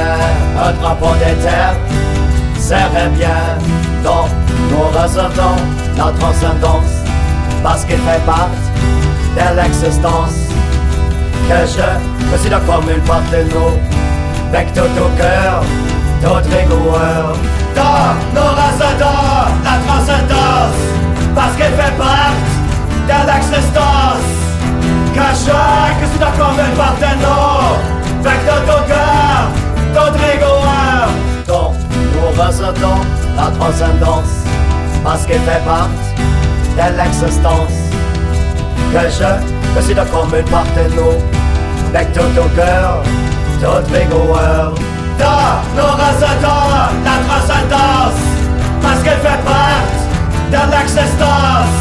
Un 0.65 0.73
drapeau 0.81 1.15
des 1.19 1.35
terres 1.45 1.77
serait 2.59 3.11
bien, 3.15 3.43
donc 4.03 4.31
nous 4.71 4.89
recevons 4.99 5.57
notre 5.97 6.19
transcendance, 6.19 6.96
parce 7.67 7.85
qu'il 7.85 7.99
fait 7.99 8.25
partie 8.25 8.71
de 9.35 9.61
l'existence 9.61 10.37
que 11.49 11.59
je 11.67 12.31
considère 12.31 12.65
comme 12.65 12.89
une 12.89 13.03
part 13.03 13.23
de 13.33 13.43
nous, 13.53 13.75
avec 14.51 14.73
tout 14.73 14.83
au 14.83 15.09
cœur, 15.19 15.65
toute 16.23 16.47
rigueur. 16.47 17.37
Dans 17.75 18.15
nos 18.37 18.51
résidents, 18.63 19.51
la 19.65 19.77
transcendance, 19.85 20.79
parce 21.35 21.57
qu'elle 21.57 21.73
fait 21.73 21.97
partie 21.99 22.55
de 23.11 23.19
l'existence. 23.31 24.27
Que 25.17 25.27
je 25.45 26.05
considère 26.05 26.35
comme 26.39 26.59
une 26.65 26.77
part 26.77 26.95
de 27.01 27.13
nous, 27.23 28.29
avec 28.29 28.41
tout 28.47 28.71
au 28.77 28.81
cœur, 28.87 29.41
toute 29.93 30.21
rigueur. 30.21 31.09
Dans 31.49 31.75
nos 32.15 32.43
résidents, 32.43 33.03
la 33.37 33.51
transcendance, 33.59 34.35
parce 35.03 35.27
qu'elle 35.27 35.41
fait 35.41 35.65
partie 35.65 36.36
de 36.77 36.97
l'existence. 36.97 37.77
Que 38.93 39.01
je 39.09 39.31
considère 39.75 40.09
comme 40.11 40.35
une 40.39 40.45
part 40.45 40.65
de 40.77 40.95
nous, 40.95 41.17
avec 41.89 42.13
tout 42.13 42.21
au 42.21 42.49
cœur, 42.55 43.03
toute 43.61 43.89
rigueur. 43.93 44.75
Dans 45.19 45.53
nos 45.75 45.93
résidents, 45.97 46.93
la 47.05 47.17
transcendance, 47.27 48.21
parce 48.83 49.03
qu'elle 49.03 49.19
fait 49.19 49.43
partie 49.45 50.07
de 50.53 50.61
l'existence. 50.73 51.75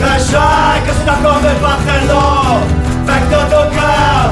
Que 0.00 0.12
chaque 0.30 0.88
c'est 0.96 1.10
encore 1.10 1.40
une 1.40 1.60
part 1.60 1.82
de 1.88 1.96
nous, 2.08 3.08
avec 3.08 3.24
tout 3.28 3.50
au 3.54 3.64
cœur, 3.76 4.24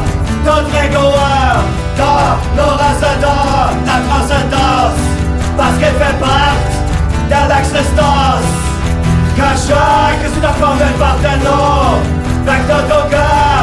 toute 0.44 0.68
rigueur. 0.72 1.56
Dans 1.96 2.32
nos 2.56 2.72
résidents, 2.76 3.70
la 3.86 3.96
transcendance, 4.08 4.98
parce 5.56 5.76
qu'elle 5.78 5.94
fait 5.94 6.18
partie 6.18 6.78
de 7.28 7.40
l'existence. 7.54 8.73
Que 9.44 9.50
chaque 9.50 10.24
c'est 10.32 10.46
encore 10.46 10.72
une 10.72 10.98
part 10.98 11.18
de 11.18 11.34
nous, 11.44 12.48
avec 12.48 12.64
tout 12.66 12.88
au 12.88 13.04
cœur, 13.10 13.62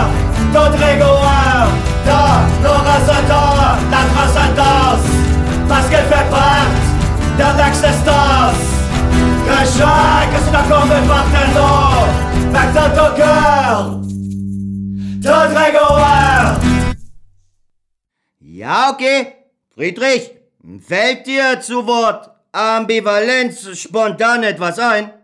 toute 0.53 0.75
rigueur. 0.79 1.67
Dans 2.05 2.38
nos 2.61 2.79
résidents, 2.89 3.55
la 3.89 4.01
transcendance, 4.13 5.05
parce 5.67 5.88
qu'elle 5.89 6.05
fait 6.05 6.29
partie 6.29 6.91
de 7.38 7.47
l'existence. 7.57 8.61
Que 9.47 9.57
chaque 9.75 10.36
c'est 10.43 10.55
encore 10.55 10.86
une 10.86 11.07
part 11.07 11.29
de 11.36 11.43
nous, 11.57 12.55
avec 12.55 12.71
tout 12.75 12.95
au 13.01 13.09
cœur, 13.17 13.77
toute 15.23 15.51
rigueur. 15.57 16.59
Ja, 18.39 18.91
okay. 18.91 19.19
Friedrich, 19.75 20.29
fällt 20.88 21.25
dir 21.25 21.59
zu 21.59 21.88
Wort 21.88 22.29
Ambivalenz 22.51 23.67
spontan 23.73 24.43
etwas 24.43 24.77
ein? 24.77 25.20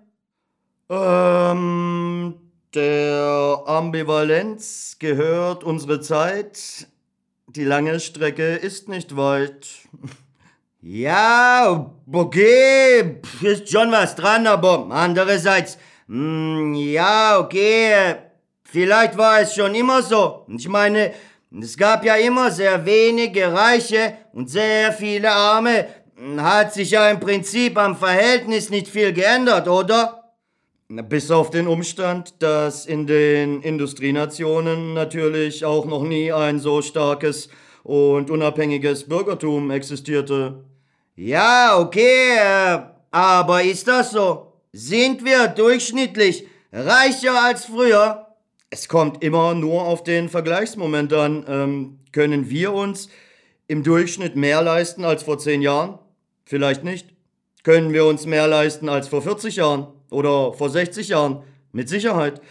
Ähm, 0.90 2.36
der 2.74 3.64
Ambivalenz 3.66 4.96
gehört 5.00 5.64
unsere 5.64 6.00
Zeit. 6.00 6.88
Die 7.48 7.66
lange 7.66 8.00
Strecke 8.00 8.56
ist 8.56 8.90
nicht 8.90 9.16
weit. 9.16 9.68
Ja, 10.80 11.92
okay, 12.14 13.20
ist 13.42 13.70
schon 13.70 13.92
was 13.92 14.16
dran, 14.16 14.46
aber 14.48 14.88
andererseits, 14.92 15.78
hm, 16.08 16.76
ja, 16.76 17.40
okay, 17.40 18.16
vielleicht 18.64 19.18
war 19.18 19.42
es 19.42 19.56
schon 19.56 19.74
immer 19.76 20.02
so. 20.04 20.46
Ich 20.48 20.70
meine, 20.70 21.14
es 21.62 21.76
gab 21.76 22.06
ja 22.06 22.16
immer 22.16 22.52
sehr 22.52 22.86
wenige 22.86 23.52
Reiche 23.52 24.14
und 24.32 24.50
sehr 24.50 24.94
viele 24.94 25.32
Arme. 25.32 25.88
Hat 26.38 26.74
sich 26.74 26.92
ja 26.92 27.10
im 27.10 27.20
Prinzip 27.20 27.78
am 27.78 27.98
Verhältnis 27.98 28.70
nicht 28.70 28.88
viel 28.88 29.12
geändert, 29.12 29.68
oder? 29.68 30.27
Bis 30.90 31.32
auf 31.32 31.50
den 31.50 31.68
Umstand, 31.68 32.36
dass 32.40 32.86
in 32.86 33.08
den 33.08 33.62
Industrienationen 33.62 34.94
natürlich 34.94 35.66
auch 35.66 35.86
noch 35.86 36.04
nie 36.04 36.32
ein 36.32 36.60
so 36.60 36.82
starkes 36.82 37.50
und 37.84 38.32
unabhängiges 38.32 39.04
Bürgertum 39.10 39.70
existierte. 39.70 40.64
Ja, 41.18 41.78
okay, 41.78 42.38
äh, 42.38 42.80
aber 43.12 43.64
ist 43.64 43.90
das 43.90 44.12
so? 44.12 44.54
Sind 44.72 45.26
wir 45.26 45.50
durchschnittlich 45.50 46.48
reicher 46.72 47.44
als 47.44 47.66
früher? 47.66 48.28
Es 48.70 48.88
kommt 48.88 49.22
immer 49.22 49.56
nur 49.56 49.82
auf 49.82 50.04
den 50.04 50.30
Vergleichsmoment 50.30 51.12
an. 51.12 51.46
Ähm, 51.50 52.00
können 52.14 52.50
wir 52.50 52.72
uns 52.72 53.10
im 53.68 53.84
Durchschnitt 53.84 54.38
mehr 54.38 54.62
leisten 54.62 55.04
als 55.04 55.24
vor 55.24 55.38
10 55.38 55.62
Jahren? 55.62 56.00
Vielleicht 56.46 56.86
nicht. 56.86 57.10
Können 57.64 57.92
wir 57.92 58.06
uns 58.06 58.26
mehr 58.26 58.48
leisten 58.48 58.88
als 58.88 59.10
vor 59.10 59.22
40 59.22 59.58
Jahren 59.58 59.88
oder 60.12 60.54
vor 60.54 60.70
60 60.70 61.10
Jahren? 61.10 61.44
Mit 61.72 61.90
Sicherheit. 61.90 62.42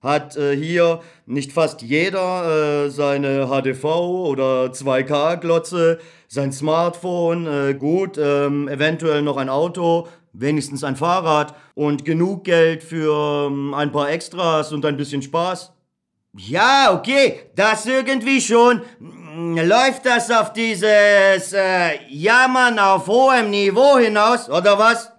Hat 0.00 0.36
äh, 0.36 0.54
hier 0.54 1.00
nicht 1.26 1.52
fast 1.52 1.80
jeder 1.80 2.86
äh, 2.86 2.90
seine 2.90 3.46
HDV 3.46 3.84
oder 3.84 4.66
2K-Glotze, 4.66 5.98
sein 6.28 6.52
Smartphone, 6.52 7.46
äh, 7.46 7.74
gut, 7.74 8.18
ähm, 8.18 8.68
eventuell 8.68 9.22
noch 9.22 9.38
ein 9.38 9.48
Auto, 9.48 10.08
wenigstens 10.34 10.84
ein 10.84 10.96
Fahrrad 10.96 11.54
und 11.74 12.04
genug 12.04 12.44
Geld 12.44 12.82
für 12.82 13.46
ähm, 13.46 13.72
ein 13.72 13.92
paar 13.92 14.10
Extras 14.10 14.72
und 14.72 14.84
ein 14.84 14.98
bisschen 14.98 15.22
Spaß? 15.22 15.72
Ja, 16.36 16.92
okay, 16.92 17.40
das 17.54 17.86
irgendwie 17.86 18.40
schon. 18.40 18.82
Hm, 18.98 19.56
Läuft 19.56 20.04
das 20.04 20.30
auf 20.30 20.52
dieses 20.52 21.52
äh, 21.52 21.98
Jammern 22.08 22.78
auf 22.78 23.06
hohem 23.06 23.50
Niveau 23.50 23.98
hinaus, 23.98 24.50
oder 24.50 24.78
was? 24.78 25.13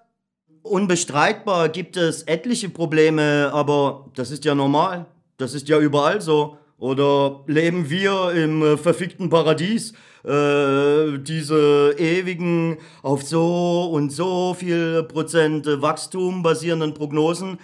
Unbestreitbar 0.66 1.70
gibt 1.70 1.96
es 1.96 2.24
etliche 2.24 2.70
Probleme, 2.70 3.52
aber 3.54 4.08
das 4.16 4.32
ist 4.32 4.46
ja 4.46 4.56
normal. 4.56 5.06
Das 5.38 5.54
ist 5.54 5.70
ja 5.70 5.80
überall 5.80 6.22
so. 6.22 6.58
Oder 6.80 7.44
leben 7.46 7.92
wir 7.92 8.32
im 8.32 8.64
äh, 8.64 8.76
verfickten 8.76 9.30
Paradies? 9.30 9.94
Äh, 10.24 11.20
diese 11.20 11.94
ewigen 12.00 12.78
auf 13.04 13.22
so 13.22 13.92
und 13.94 14.12
so 14.12 14.56
viel 14.56 15.04
Prozent 15.04 15.68
Wachstum 15.68 16.42
basierenden 16.42 16.96
Prognosen 16.96 17.60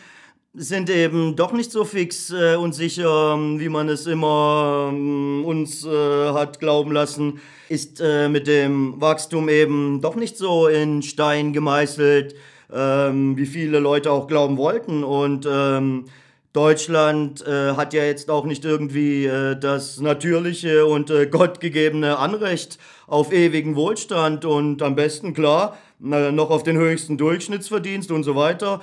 sind 0.54 0.88
eben 0.92 1.36
doch 1.36 1.54
nicht 1.54 1.72
so 1.72 1.86
fix 1.86 2.30
äh, 2.30 2.56
und 2.56 2.76
sicher, 2.76 3.36
wie 3.58 3.70
man 3.70 3.90
es 3.90 4.06
immer 4.06 4.92
ähm, 4.94 5.44
uns 5.44 5.84
äh, 5.86 5.90
hat 6.34 6.60
glauben 6.60 6.92
lassen. 6.92 7.40
Ist 7.68 8.00
äh, 8.00 8.30
mit 8.30 8.46
dem 8.46 9.02
Wachstum 9.02 9.50
eben 9.50 10.02
doch 10.02 10.16
nicht 10.16 10.38
so 10.38 10.68
in 10.68 11.02
Stein 11.02 11.52
gemeißelt 11.52 12.36
ähm, 12.74 13.38
wie 13.38 13.46
viele 13.46 13.80
Leute 13.80 14.12
auch 14.12 14.28
glauben 14.28 14.58
wollten. 14.58 15.04
Und 15.04 15.48
ähm, 15.50 16.06
Deutschland 16.54 17.46
äh, 17.48 17.76
hat 17.76 17.94
ja 17.94 18.04
jetzt 18.04 18.30
auch 18.30 18.46
nicht 18.46 18.66
irgendwie 18.66 19.26
äh, 19.26 19.58
das 19.58 20.02
natürliche 20.02 20.86
und 20.86 21.10
äh, 21.10 21.28
gottgegebene 21.28 22.18
Anrecht 22.18 22.78
auf 23.08 23.32
ewigen 23.32 23.76
Wohlstand 23.76 24.44
und 24.46 24.82
am 24.82 24.96
besten 24.96 25.34
klar 25.34 25.78
noch 26.00 26.50
auf 26.50 26.64
den 26.64 26.78
höchsten 26.78 27.20
Durchschnittsverdienst 27.20 28.10
und 28.10 28.24
so 28.24 28.36
weiter. 28.36 28.82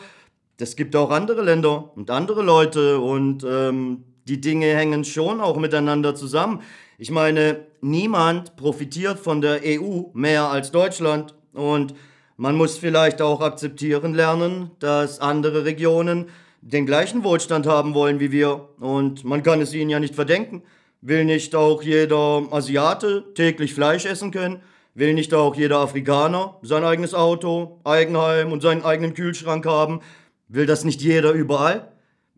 Das 0.57 0.76
gibt 0.76 0.95
auch 0.95 1.11
andere 1.11 1.43
Länder 1.43 1.91
und 1.97 2.11
andere 2.11 2.43
Leute 2.43 3.01
und 3.01 3.45
ähm, 3.45 4.05
die 4.28 4.41
Dinge 4.41 4.66
hängen 4.66 5.05
schon 5.05 5.41
auch 5.41 5.57
miteinander 5.57 6.14
zusammen. 6.14 6.62
Ich 6.97 7.11
meine, 7.11 7.66
niemand 7.80 8.57
profitiert 8.57 9.18
von 9.18 9.41
der 9.41 9.61
EU 9.64 10.03
mehr 10.12 10.49
als 10.49 10.70
Deutschland 10.70 11.34
und 11.55 11.95
man 12.39 12.55
muss 12.55 12.78
vielleicht 12.78 13.20
auch 13.20 13.41
akzeptieren 13.41 14.14
lernen, 14.14 14.70
dass 14.78 15.20
andere 15.20 15.64
Regionen 15.64 16.26
den 16.62 16.86
gleichen 16.86 17.24
Wohlstand 17.24 17.66
haben 17.66 17.95
wollen 17.95 18.20
wie 18.20 18.30
wir. 18.30 18.68
Und 18.78 19.24
man 19.24 19.43
kann 19.43 19.61
es 19.61 19.74
ihnen 19.74 19.91
ja 19.91 19.99
nicht 19.99 20.14
verdenken. 20.14 20.62
Will 21.01 21.24
nicht 21.24 21.57
auch 21.57 21.82
jeder 21.82 22.45
Asiate 22.53 23.24
täglich 23.34 23.74
Fleisch 23.74 24.07
essen 24.07 24.30
können? 24.30 24.62
Will 24.95 25.14
nicht 25.14 25.34
auch 25.34 25.57
jeder 25.57 25.78
Afrikaner 25.80 26.57
sein 26.62 26.84
eigenes 26.84 27.12
Auto, 27.12 27.80
Eigenheim 27.82 28.53
und 28.53 28.62
seinen 28.62 28.84
eigenen 28.84 29.14
Kühlschrank 29.14 29.66
haben? 29.66 30.01
Will 30.47 30.66
das 30.66 30.84
nicht 30.84 31.03
jeder 31.03 31.32
überall? 31.32 31.91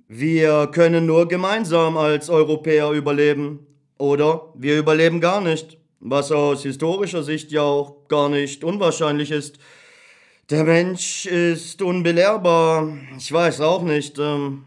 Wir 0.09 0.67
können 0.69 1.05
nur 1.05 1.29
gemeinsam 1.29 1.99
als 1.99 2.31
Europäer 2.31 2.91
überleben. 2.93 3.67
Oder 3.99 4.55
wir 4.55 4.79
überleben 4.79 5.21
gar 5.21 5.43
nicht. 5.43 5.77
Was 6.01 6.33
aus 6.33 6.63
historischer 6.63 7.23
Sicht 7.23 7.53
ja 7.53 7.63
auch 7.63 8.09
gar 8.09 8.31
nicht 8.31 8.65
unwahrscheinlich 8.65 9.31
ist. 9.31 9.59
Der 10.51 10.65
Mensch 10.65 11.27
ist 11.27 11.81
unbelehrbar. 11.81 12.89
Ich 13.17 13.33
weiß 13.33 13.61
auch 13.61 13.83
nicht. 13.83 14.19
Ähm, 14.19 14.65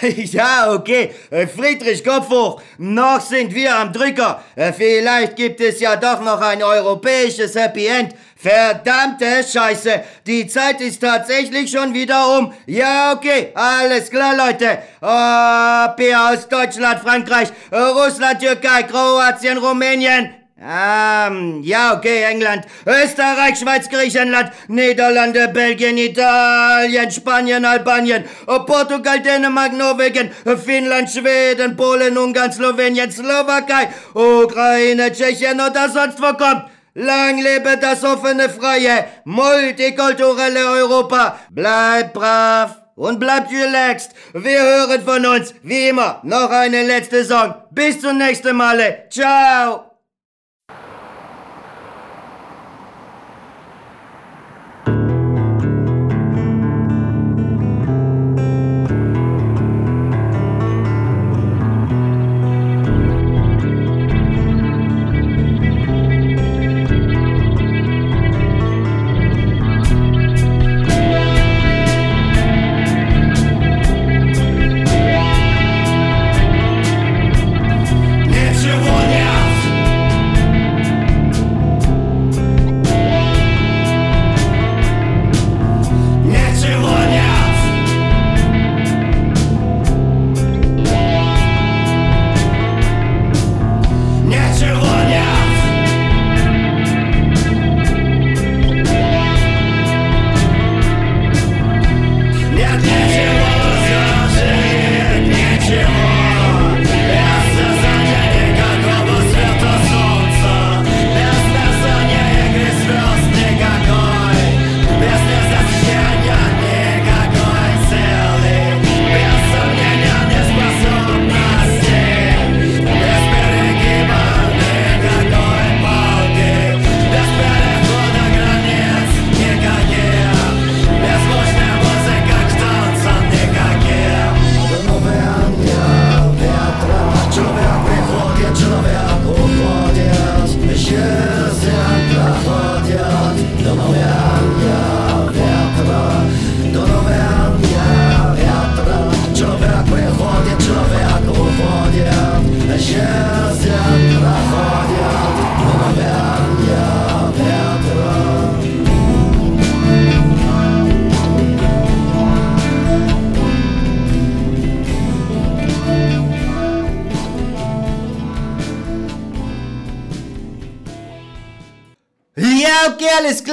ja, 0.16 0.72
okay. 0.72 1.10
Äh, 1.30 1.46
Friedrich, 1.46 2.02
Kopf 2.02 2.30
hoch. 2.30 2.62
Noch 2.78 3.20
sind 3.20 3.54
wir 3.54 3.76
am 3.76 3.92
Drücker. 3.92 4.42
Äh, 4.56 4.72
vielleicht 4.72 5.36
gibt 5.36 5.60
es 5.60 5.80
ja 5.80 5.96
doch 5.96 6.22
noch 6.22 6.40
ein 6.40 6.62
europäisches 6.62 7.54
Happy 7.56 7.88
End. 7.88 8.14
Verdammte 8.36 9.44
Scheiße. 9.44 10.02
Die 10.26 10.46
Zeit 10.46 10.80
ist 10.80 11.00
tatsächlich 11.00 11.70
schon 11.70 11.92
wieder 11.92 12.38
um. 12.38 12.54
Ja, 12.64 13.12
okay. 13.12 13.50
Alles 13.52 14.08
klar, 14.08 14.34
Leute. 14.34 14.78
Oh, 15.02 15.94
Bier 15.94 16.30
aus 16.32 16.48
Deutschland, 16.48 17.00
Frankreich, 17.00 17.48
Russland, 17.70 18.40
Türkei, 18.40 18.84
Kroatien, 18.84 19.58
Rumänien. 19.58 20.37
Ähm, 20.60 21.62
ja, 21.62 21.96
okay, 21.96 22.24
England, 22.24 22.64
Österreich, 22.84 23.60
Schweiz, 23.60 23.88
Griechenland, 23.88 24.50
Niederlande, 24.66 25.46
Belgien, 25.48 25.96
Italien, 25.96 27.12
Spanien, 27.12 27.64
Albanien, 27.64 28.24
Portugal, 28.66 29.20
Dänemark, 29.20 29.72
Norwegen, 29.72 30.30
Finnland, 30.64 31.10
Schweden, 31.10 31.76
Polen, 31.76 32.18
Ungarn, 32.18 32.52
Slowenien, 32.52 33.12
Slowakei, 33.12 33.88
Ukraine, 34.14 35.12
Tschechien 35.12 35.60
oder 35.60 35.88
sonst 35.90 36.20
wo 36.20 36.32
kommt. 36.36 36.64
Lang 36.94 37.40
lebe 37.40 37.76
das 37.80 38.02
offene, 38.02 38.48
freie, 38.48 39.04
multikulturelle 39.24 40.66
Europa. 40.70 41.38
Bleibt 41.50 42.14
brav 42.14 42.82
und 42.96 43.20
bleibt 43.20 43.52
relaxed. 43.52 44.10
Wir 44.32 44.60
hören 44.60 45.02
von 45.04 45.24
uns, 45.24 45.54
wie 45.62 45.90
immer, 45.90 46.20
noch 46.24 46.50
eine 46.50 46.82
letzte 46.82 47.24
Song. 47.24 47.54
Bis 47.70 48.00
zum 48.00 48.18
nächsten 48.18 48.56
Male. 48.56 49.04
Ciao. 49.08 49.87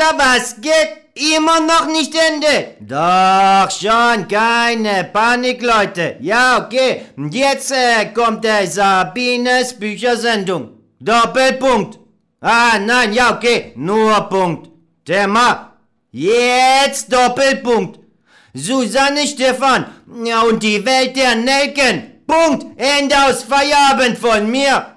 Klar, 0.06 0.18
was 0.18 0.56
geht? 0.62 1.06
Immer 1.16 1.62
noch 1.62 1.88
nicht 1.88 2.14
Ende. 2.14 2.76
Doch 2.82 3.72
schon, 3.72 4.28
keine 4.28 5.06
Panik, 5.06 5.62
Leute. 5.62 6.18
Ja, 6.20 6.66
okay. 6.66 7.06
Jetzt 7.32 7.72
äh, 7.72 8.08
kommt 8.14 8.44
der 8.44 8.68
Sabines 8.68 9.74
Büchersendung. 9.74 10.72
Doppelpunkt. 11.00 12.00
Ah, 12.42 12.78
nein, 12.80 13.14
ja, 13.14 13.34
okay. 13.34 13.72
Nur 13.76 14.14
Punkt. 14.30 14.70
Thema. 15.06 15.78
Jetzt 16.12 17.12
Doppelpunkt. 17.14 18.00
Susanne 18.54 19.26
Stefan. 19.26 19.86
Ja, 20.26 20.42
und 20.42 20.62
die 20.62 20.86
Welt 20.86 21.16
der 21.16 21.36
Nelken. 21.36 22.24
Punkt. 22.28 22.66
Ende 22.78 23.16
aus 23.26 23.44
Feierabend 23.44 24.18
von 24.18 24.52
mir. 24.52 24.95